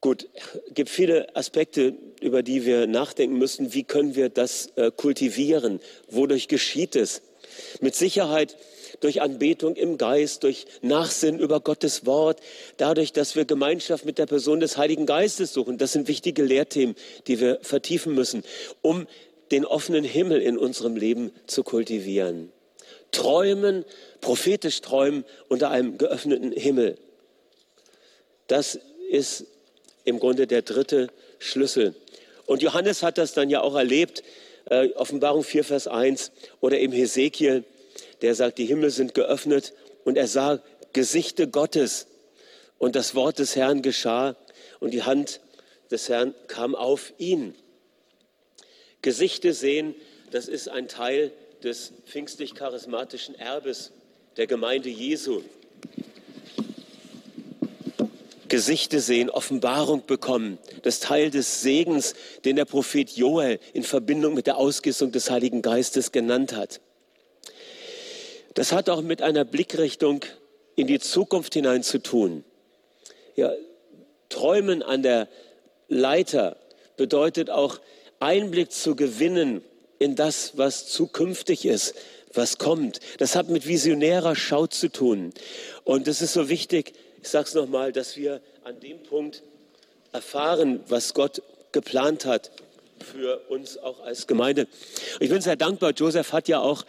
Gut, 0.00 0.26
es 0.68 0.74
gibt 0.74 0.88
viele 0.88 1.34
Aspekte, 1.36 1.94
über 2.20 2.42
die 2.42 2.64
wir 2.64 2.86
nachdenken 2.86 3.36
müssen. 3.36 3.74
Wie 3.74 3.84
können 3.84 4.14
wir 4.14 4.30
das 4.30 4.72
äh, 4.76 4.90
kultivieren? 4.90 5.80
Wodurch 6.08 6.48
geschieht 6.48 6.96
es? 6.96 7.20
Mit 7.80 7.94
Sicherheit 7.94 8.56
durch 9.00 9.20
Anbetung 9.20 9.76
im 9.76 9.98
Geist, 9.98 10.44
durch 10.44 10.66
Nachsinn 10.80 11.38
über 11.38 11.60
Gottes 11.60 12.06
Wort, 12.06 12.40
dadurch, 12.78 13.12
dass 13.12 13.36
wir 13.36 13.44
Gemeinschaft 13.44 14.06
mit 14.06 14.16
der 14.16 14.26
Person 14.26 14.60
des 14.60 14.78
Heiligen 14.78 15.04
Geistes 15.04 15.52
suchen. 15.52 15.76
Das 15.76 15.92
sind 15.92 16.08
wichtige 16.08 16.42
Lehrthemen, 16.42 16.96
die 17.26 17.38
wir 17.40 17.58
vertiefen 17.60 18.14
müssen, 18.14 18.44
um 18.80 19.06
den 19.50 19.66
offenen 19.66 20.04
Himmel 20.04 20.40
in 20.40 20.56
unserem 20.56 20.96
Leben 20.96 21.32
zu 21.46 21.62
kultivieren. 21.62 22.50
Träumen, 23.14 23.84
prophetisch 24.20 24.80
träumen 24.80 25.24
unter 25.48 25.70
einem 25.70 25.96
geöffneten 25.96 26.52
Himmel. 26.52 26.98
Das 28.46 28.78
ist 29.10 29.46
im 30.04 30.18
Grunde 30.18 30.46
der 30.46 30.62
dritte 30.62 31.08
Schlüssel. 31.38 31.94
Und 32.46 32.62
Johannes 32.62 33.02
hat 33.02 33.16
das 33.16 33.32
dann 33.32 33.48
ja 33.48 33.62
auch 33.62 33.74
erlebt, 33.74 34.22
äh, 34.66 34.90
Offenbarung 34.94 35.44
4, 35.44 35.64
Vers 35.64 35.88
1 35.88 36.30
oder 36.60 36.78
eben 36.78 36.92
Hesekiel 36.92 37.64
der 38.24 38.34
sagt, 38.34 38.56
die 38.56 38.64
Himmel 38.64 38.88
sind 38.88 39.12
geöffnet 39.12 39.74
und 40.04 40.16
er 40.16 40.26
sah 40.26 40.62
Gesichte 40.94 41.46
Gottes 41.46 42.06
und 42.78 42.96
das 42.96 43.14
Wort 43.14 43.38
des 43.38 43.54
Herrn 43.54 43.82
geschah 43.82 44.34
und 44.80 44.92
die 44.92 45.02
Hand 45.02 45.40
des 45.90 46.08
Herrn 46.08 46.34
kam 46.46 46.74
auf 46.74 47.12
ihn. 47.18 47.54
Gesichte 49.02 49.52
sehen, 49.52 49.94
das 50.30 50.48
ist 50.48 50.68
ein 50.68 50.88
Teil 50.88 51.32
des 51.64 51.92
pfingstlich-charismatischen 52.06 53.34
Erbes 53.34 53.90
der 54.36 54.46
Gemeinde 54.46 54.90
Jesu. 54.90 55.42
Gesichte 58.48 59.00
sehen, 59.00 59.30
Offenbarung 59.30 60.04
bekommen. 60.06 60.58
Das 60.82 61.00
Teil 61.00 61.30
des 61.30 61.62
Segens, 61.62 62.14
den 62.44 62.56
der 62.56 62.66
Prophet 62.66 63.10
Joel 63.10 63.58
in 63.72 63.82
Verbindung 63.82 64.34
mit 64.34 64.46
der 64.46 64.58
Ausgießung 64.58 65.10
des 65.10 65.30
Heiligen 65.30 65.62
Geistes 65.62 66.12
genannt 66.12 66.54
hat. 66.54 66.80
Das 68.52 68.70
hat 68.70 68.90
auch 68.90 69.00
mit 69.00 69.22
einer 69.22 69.44
Blickrichtung 69.44 70.20
in 70.76 70.86
die 70.86 71.00
Zukunft 71.00 71.54
hinein 71.54 71.82
zu 71.82 71.98
tun. 71.98 72.44
Ja, 73.34 73.52
Träumen 74.28 74.82
an 74.82 75.02
der 75.02 75.28
Leiter 75.88 76.56
bedeutet 76.96 77.50
auch 77.50 77.80
Einblick 78.20 78.70
zu 78.70 78.94
gewinnen 78.94 79.62
in 79.98 80.16
das, 80.16 80.56
was 80.56 80.86
zukünftig 80.86 81.64
ist, 81.64 81.94
was 82.32 82.58
kommt. 82.58 83.00
Das 83.18 83.36
hat 83.36 83.48
mit 83.48 83.66
visionärer 83.66 84.34
Schau 84.36 84.66
zu 84.66 84.88
tun. 84.88 85.32
Und 85.84 86.08
es 86.08 86.20
ist 86.20 86.32
so 86.32 86.48
wichtig, 86.48 86.92
ich 87.22 87.28
sage 87.28 87.48
es 87.48 87.54
nochmal, 87.54 87.92
dass 87.92 88.16
wir 88.16 88.40
an 88.64 88.80
dem 88.80 89.02
Punkt 89.02 89.42
erfahren, 90.12 90.80
was 90.88 91.14
Gott 91.14 91.42
geplant 91.72 92.24
hat 92.24 92.50
für 92.98 93.38
uns 93.48 93.78
auch 93.78 94.00
als 94.00 94.26
Gemeinde. 94.26 94.66
Ich 95.20 95.28
bin 95.28 95.40
sehr 95.40 95.56
dankbar. 95.56 95.92
Joseph 95.92 96.32
hat 96.32 96.48
ja 96.48 96.60
auch 96.60 96.84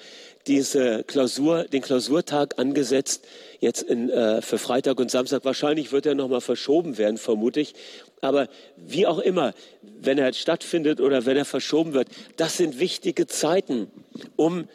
diese 0.47 1.03
Klausur, 1.03 1.63
den 1.63 1.81
Klausurtag 1.81 2.59
angesetzt, 2.59 3.25
jetzt 3.59 3.81
in, 3.81 4.09
äh, 4.09 4.41
für 4.41 4.57
Freitag 4.57 4.99
und 4.99 5.09
Samstag. 5.09 5.43
Wahrscheinlich 5.43 5.91
wird 5.91 6.05
er 6.05 6.15
nochmal 6.15 6.41
verschoben 6.41 6.97
werden, 6.97 7.17
vermute 7.17 7.59
ich. 7.59 7.73
Aber 8.21 8.47
wie 8.77 9.07
auch 9.07 9.19
immer, 9.19 9.53
wenn 9.81 10.17
er 10.17 10.31
stattfindet 10.33 11.01
oder 11.01 11.25
wenn 11.25 11.37
er 11.37 11.45
verschoben 11.45 11.93
wird, 11.93 12.09
das 12.37 12.57
sind 12.57 12.79
wichtige 12.79 13.27
Zeiten, 13.27 13.91
um 14.35 14.67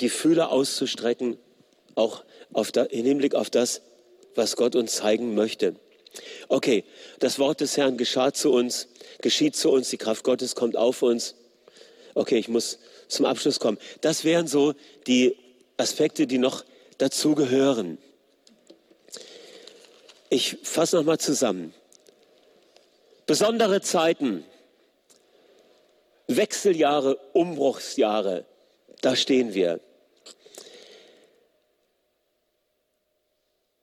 die 0.00 0.08
Fühler 0.08 0.50
auszustrecken, 0.50 1.36
auch 1.94 2.24
auf 2.52 2.72
da, 2.72 2.84
im 2.84 3.04
Hinblick 3.04 3.34
auf 3.34 3.50
das, 3.50 3.82
was 4.34 4.56
Gott 4.56 4.76
uns 4.76 4.96
zeigen 4.96 5.34
möchte. 5.34 5.74
Okay, 6.48 6.84
das 7.18 7.38
Wort 7.38 7.60
des 7.60 7.76
Herrn 7.76 7.96
geschah 7.96 8.32
zu 8.32 8.52
uns, 8.52 8.88
geschieht 9.20 9.56
zu 9.56 9.70
uns, 9.70 9.90
die 9.90 9.96
Kraft 9.96 10.24
Gottes 10.24 10.54
kommt 10.54 10.76
auf 10.76 11.02
uns. 11.02 11.34
Okay, 12.14 12.38
ich 12.38 12.48
muss 12.48 12.78
zum 13.08 13.26
Abschluss 13.26 13.60
kommen. 13.60 13.78
Das 14.00 14.24
wären 14.24 14.46
so 14.46 14.74
die 15.06 15.36
Aspekte, 15.76 16.26
die 16.26 16.38
noch 16.38 16.64
dazu 16.98 17.34
gehören. 17.34 17.98
Ich 20.30 20.58
fasse 20.62 20.96
nochmal 20.96 21.18
zusammen. 21.18 21.74
Besondere 23.26 23.80
Zeiten, 23.80 24.44
Wechseljahre, 26.26 27.16
Umbruchsjahre, 27.32 28.44
da 29.00 29.16
stehen 29.16 29.54
wir. 29.54 29.80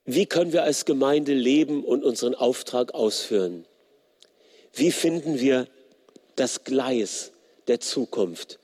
Wie 0.06 0.26
können 0.26 0.52
wir 0.52 0.64
als 0.64 0.86
Gemeinde 0.86 1.34
leben 1.34 1.84
und 1.84 2.04
unseren 2.04 2.36
Auftrag 2.36 2.94
ausführen? 2.94 3.66
Wie 4.74 4.92
finden 4.92 5.40
wir 5.40 5.68
das 6.36 6.64
Gleis 6.64 7.32
der 7.68 7.80
Zukunft, 7.80 8.60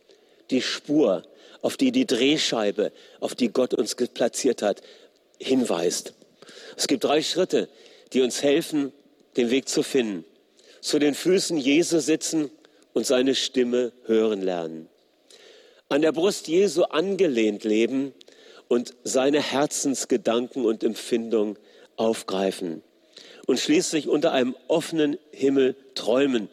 die 0.51 0.61
Spur, 0.61 1.23
auf 1.61 1.77
die 1.77 1.91
die 1.91 2.05
Drehscheibe, 2.05 2.91
auf 3.19 3.35
die 3.35 3.49
Gott 3.49 3.73
uns 3.73 3.95
platziert 3.95 4.61
hat, 4.61 4.81
hinweist? 5.39 6.13
Es 6.75 6.87
gibt 6.87 7.03
drei 7.03 7.21
Schritte, 7.21 7.69
die 8.13 8.21
uns 8.21 8.43
helfen, 8.43 8.91
den 9.35 9.49
Weg 9.49 9.69
zu 9.69 9.83
finden. 9.83 10.25
Zu 10.81 10.99
den 10.99 11.15
Füßen 11.15 11.57
Jesu 11.57 11.99
sitzen 11.99 12.49
und 12.93 13.05
seine 13.05 13.35
Stimme 13.35 13.91
hören 14.05 14.41
lernen. 14.41 14.87
An 15.89 16.01
der 16.01 16.11
Brust 16.11 16.47
Jesu 16.47 16.83
angelehnt 16.83 17.63
leben 17.63 18.13
und 18.67 18.93
seine 19.03 19.41
Herzensgedanken 19.41 20.65
und 20.65 20.83
Empfindungen 20.83 21.57
aufgreifen. 21.95 22.83
Und 23.45 23.59
schließlich 23.59 24.07
unter 24.07 24.33
einem 24.33 24.55
offenen 24.67 25.17
Himmel 25.31 25.75
träumen, 25.95 26.49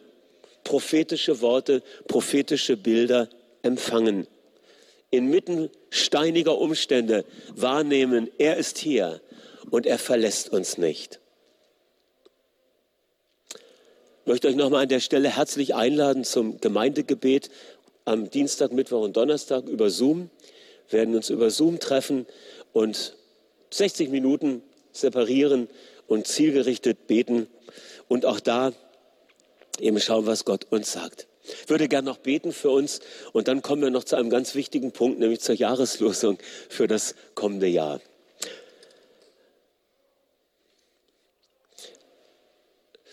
prophetische 0.63 1.41
Worte, 1.41 1.83
prophetische 2.07 2.77
Bilder 2.77 3.29
empfangen. 3.65 4.27
Inmitten 5.09 5.69
steiniger 5.89 6.57
Umstände 6.57 7.25
wahrnehmen, 7.55 8.29
er 8.37 8.57
ist 8.57 8.77
hier 8.77 9.21
und 9.69 9.85
er 9.85 9.97
verlässt 9.97 10.49
uns 10.49 10.77
nicht. 10.77 11.19
Ich 14.21 14.27
möchte 14.27 14.47
euch 14.47 14.55
nochmal 14.55 14.83
an 14.83 14.89
der 14.89 14.99
Stelle 14.99 15.29
herzlich 15.29 15.75
einladen 15.75 16.23
zum 16.23 16.59
Gemeindegebet 16.59 17.49
am 18.05 18.29
Dienstag, 18.29 18.71
Mittwoch 18.71 19.03
und 19.03 19.17
Donnerstag 19.17 19.67
über 19.67 19.89
Zoom 19.89 20.29
werden 20.89 21.15
uns 21.15 21.29
über 21.29 21.49
Zoom 21.49 21.79
treffen 21.79 22.27
und 22.73 23.15
60 23.71 24.09
Minuten 24.09 24.61
separieren 24.91 25.67
und 26.07 26.27
zielgerichtet 26.27 27.07
beten 27.07 27.47
und 28.07 28.25
auch 28.25 28.39
da 28.39 28.73
eben 29.79 29.99
schauen, 29.99 30.25
was 30.27 30.45
Gott 30.45 30.67
uns 30.69 30.91
sagt. 30.91 31.27
Ich 31.47 31.69
würde 31.69 31.87
gern 31.87 32.05
noch 32.05 32.17
beten 32.17 32.51
für 32.51 32.71
uns 32.71 32.99
und 33.33 33.47
dann 33.47 33.61
kommen 33.61 33.81
wir 33.81 33.89
noch 33.89 34.03
zu 34.03 34.15
einem 34.15 34.29
ganz 34.29 34.55
wichtigen 34.55 34.91
Punkt, 34.91 35.19
nämlich 35.19 35.41
zur 35.41 35.55
Jahreslosung 35.55 36.37
für 36.69 36.87
das 36.87 37.15
kommende 37.35 37.67
Jahr. 37.67 38.01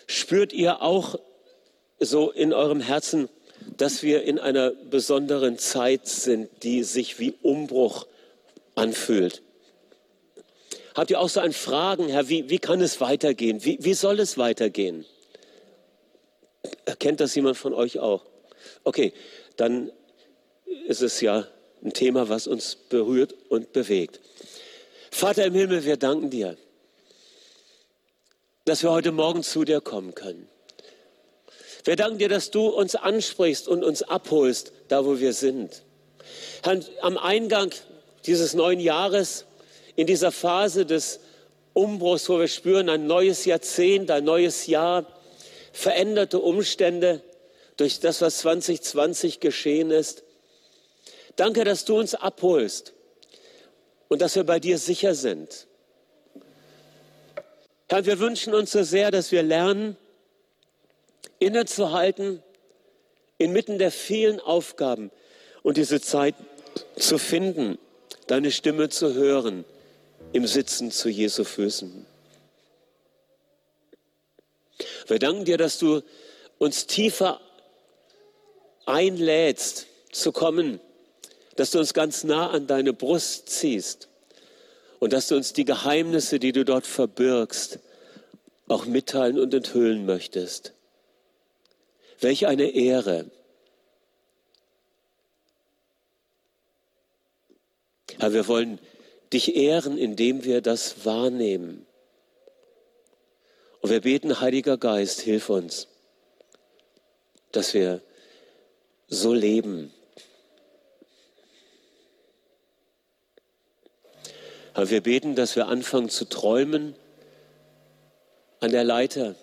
Spürt 0.06 0.52
ihr 0.52 0.82
auch 0.82 1.18
so 1.98 2.30
in 2.30 2.52
eurem 2.52 2.80
Herzen, 2.80 3.28
dass 3.76 4.02
wir 4.02 4.22
in 4.22 4.38
einer 4.38 4.70
besonderen 4.70 5.58
Zeit 5.58 6.06
sind, 6.06 6.50
die 6.62 6.82
sich 6.82 7.18
wie 7.18 7.34
Umbruch 7.42 8.06
anfühlt. 8.74 9.42
Habt 10.94 11.10
ihr 11.10 11.20
auch 11.20 11.28
so 11.28 11.40
ein 11.40 11.52
Fragen, 11.52 12.08
Herr, 12.08 12.28
wie, 12.28 12.50
wie 12.50 12.58
kann 12.58 12.80
es 12.80 13.00
weitergehen? 13.00 13.64
Wie, 13.64 13.78
wie 13.80 13.94
soll 13.94 14.20
es 14.20 14.36
weitergehen? 14.36 15.06
Erkennt 16.84 17.20
das 17.20 17.34
jemand 17.34 17.56
von 17.56 17.74
euch 17.74 17.98
auch? 17.98 18.24
Okay, 18.84 19.12
dann 19.56 19.90
ist 20.86 21.02
es 21.02 21.20
ja 21.20 21.46
ein 21.84 21.92
Thema, 21.92 22.28
was 22.28 22.46
uns 22.46 22.76
berührt 22.76 23.34
und 23.48 23.72
bewegt. 23.72 24.20
Vater 25.10 25.44
im 25.44 25.54
Himmel, 25.54 25.84
wir 25.84 25.96
danken 25.96 26.30
dir, 26.30 26.56
dass 28.64 28.82
wir 28.82 28.90
heute 28.90 29.12
Morgen 29.12 29.42
zu 29.42 29.64
dir 29.64 29.80
kommen 29.80 30.14
können. 30.14 30.48
Wir 31.84 31.96
danken 31.96 32.18
dir, 32.18 32.28
dass 32.28 32.50
du 32.50 32.68
uns 32.68 32.94
ansprichst 32.94 33.66
und 33.66 33.82
uns 33.82 34.02
abholst, 34.02 34.72
da 34.88 35.04
wo 35.04 35.18
wir 35.18 35.32
sind. 35.32 35.82
Am 37.00 37.18
Eingang 37.18 37.72
dieses 38.26 38.54
neuen 38.54 38.78
Jahres, 38.78 39.44
in 39.96 40.06
dieser 40.06 40.30
Phase 40.30 40.86
des 40.86 41.18
Umbruchs, 41.72 42.28
wo 42.28 42.38
wir 42.38 42.48
spüren, 42.48 42.88
ein 42.88 43.06
neues 43.06 43.44
Jahrzehnt, 43.44 44.10
ein 44.12 44.24
neues 44.24 44.66
Jahr, 44.68 45.06
veränderte 45.72 46.38
Umstände 46.38 47.22
durch 47.76 48.00
das, 48.00 48.20
was 48.20 48.38
2020 48.38 49.40
geschehen 49.40 49.90
ist. 49.90 50.22
Danke, 51.36 51.64
dass 51.64 51.84
du 51.84 51.98
uns 51.98 52.14
abholst 52.14 52.92
und 54.08 54.20
dass 54.20 54.36
wir 54.36 54.44
bei 54.44 54.60
dir 54.60 54.78
sicher 54.78 55.14
sind. 55.14 55.66
Herr, 57.88 58.06
wir 58.06 58.18
wünschen 58.18 58.54
uns 58.54 58.72
so 58.72 58.82
sehr, 58.82 59.10
dass 59.10 59.32
wir 59.32 59.42
lernen, 59.42 59.96
innezuhalten 61.38 62.42
inmitten 63.42 63.78
der 63.78 63.90
vielen 63.90 64.40
Aufgaben 64.40 65.10
und 65.62 65.76
diese 65.76 66.00
Zeit 66.00 66.34
zu 66.96 67.18
finden, 67.18 67.78
deine 68.28 68.50
Stimme 68.50 68.88
zu 68.88 69.14
hören 69.14 69.64
im 70.32 70.46
Sitzen 70.46 70.90
zu 70.90 71.08
Jesu 71.08 71.44
Füßen. 71.44 72.06
Wir 75.12 75.18
danken 75.18 75.44
dir, 75.44 75.58
dass 75.58 75.78
du 75.78 76.00
uns 76.56 76.86
tiefer 76.86 77.38
einlädst 78.86 79.86
zu 80.10 80.32
kommen, 80.32 80.80
dass 81.56 81.70
du 81.70 81.80
uns 81.80 81.92
ganz 81.92 82.24
nah 82.24 82.48
an 82.48 82.66
deine 82.66 82.94
Brust 82.94 83.50
ziehst 83.50 84.08
und 85.00 85.12
dass 85.12 85.28
du 85.28 85.36
uns 85.36 85.52
die 85.52 85.66
Geheimnisse, 85.66 86.38
die 86.38 86.52
du 86.52 86.64
dort 86.64 86.86
verbirgst, 86.86 87.78
auch 88.68 88.86
mitteilen 88.86 89.38
und 89.38 89.52
enthüllen 89.52 90.06
möchtest. 90.06 90.72
Welch 92.20 92.46
eine 92.46 92.70
Ehre. 92.70 93.30
Aber 98.18 98.32
wir 98.32 98.48
wollen 98.48 98.78
dich 99.30 99.56
ehren, 99.56 99.98
indem 99.98 100.44
wir 100.44 100.62
das 100.62 101.04
wahrnehmen. 101.04 101.86
Und 103.82 103.90
wir 103.90 104.00
beten, 104.00 104.40
Heiliger 104.40 104.78
Geist, 104.78 105.20
hilf 105.20 105.50
uns, 105.50 105.88
dass 107.52 107.74
wir 107.74 108.00
so 109.08 109.34
leben. 109.34 109.92
Aber 114.72 114.88
wir 114.88 115.02
beten, 115.02 115.34
dass 115.34 115.54
wir 115.56 115.68
anfangen 115.68 116.08
zu 116.08 116.24
träumen 116.24 116.96
an 118.60 118.72
der 118.72 118.84
Leiter, 118.84 119.34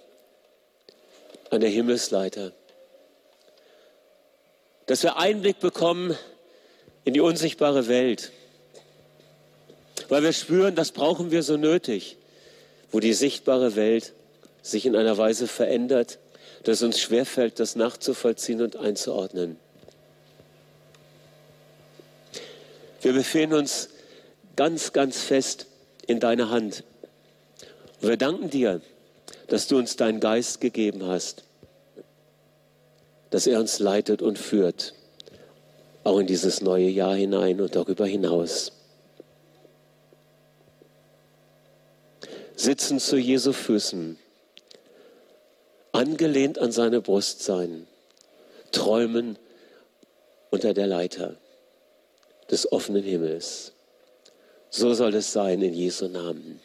an 1.51 1.61
der 1.61 1.69
Himmelsleiter 1.69 2.53
dass 4.89 5.03
wir 5.03 5.17
Einblick 5.17 5.59
bekommen 5.59 6.17
in 7.03 7.13
die 7.13 7.19
unsichtbare 7.19 7.87
Welt, 7.87 8.31
weil 10.07 10.23
wir 10.23 10.33
spüren, 10.33 10.73
das 10.73 10.93
brauchen 10.93 11.29
wir 11.29 11.43
so 11.43 11.57
nötig, 11.57 12.17
wo 12.91 12.99
die 12.99 13.13
sichtbare 13.13 13.75
Welt 13.75 14.13
sich 14.61 14.85
in 14.85 14.95
einer 14.95 15.17
Weise 15.17 15.47
verändert, 15.47 16.19
dass 16.63 16.81
uns 16.81 16.99
schwerfällt, 16.99 17.59
das 17.59 17.75
nachzuvollziehen 17.75 18.61
und 18.61 18.75
einzuordnen. 18.75 19.57
Wir 23.01 23.13
befinden 23.13 23.55
uns 23.55 23.89
ganz, 24.55 24.91
ganz 24.91 25.21
fest 25.21 25.67
in 26.05 26.19
deiner 26.19 26.49
Hand. 26.49 26.83
Und 28.01 28.09
wir 28.09 28.17
danken 28.17 28.49
dir, 28.49 28.81
dass 29.47 29.67
du 29.67 29.77
uns 29.77 29.95
deinen 29.95 30.19
Geist 30.19 30.59
gegeben 30.59 31.05
hast 31.05 31.43
dass 33.29 33.47
er 33.47 33.59
uns 33.59 33.79
leitet 33.79 34.21
und 34.21 34.39
führt, 34.39 34.93
auch 36.03 36.19
in 36.19 36.27
dieses 36.27 36.61
neue 36.61 36.89
Jahr 36.89 37.15
hinein 37.15 37.61
und 37.61 37.75
darüber 37.75 38.05
hinaus. 38.05 38.71
Sitzen 42.55 42.99
zu 42.99 43.17
Jesu 43.17 43.53
Füßen, 43.53 44.17
angelehnt 45.91 46.59
an 46.59 46.71
seine 46.71 47.01
Brust 47.01 47.43
sein, 47.43 47.87
träumen 48.71 49.37
unter 50.51 50.73
der 50.73 50.87
Leiter. 50.87 51.35
des 52.51 52.71
offenen 52.71 53.03
Himmels. 53.03 53.73
So 54.69 54.93
soll 54.93 55.15
es 55.15 55.31
sein 55.31 55.61
in 55.61 55.73
Jesu 55.73 56.07
Namen. 56.07 56.59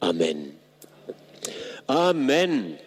Amen. 0.00 0.56
Amen. 1.86 2.78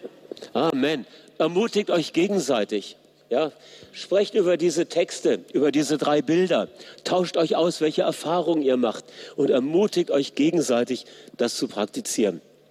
Amen. 0.52 1.06
Ermutigt 1.38 1.90
euch 1.90 2.12
gegenseitig. 2.12 2.96
Ja, 3.28 3.50
sprecht 3.92 4.34
über 4.34 4.58
diese 4.58 4.86
Texte, 4.86 5.40
über 5.52 5.72
diese 5.72 5.96
drei 5.96 6.20
Bilder. 6.20 6.68
Tauscht 7.02 7.38
euch 7.38 7.56
aus, 7.56 7.80
welche 7.80 8.02
Erfahrungen 8.02 8.62
ihr 8.62 8.76
macht 8.76 9.04
und 9.36 9.50
ermutigt 9.50 10.10
euch 10.10 10.34
gegenseitig, 10.34 11.06
das 11.38 11.56
zu 11.56 11.66
praktizieren. 11.66 12.42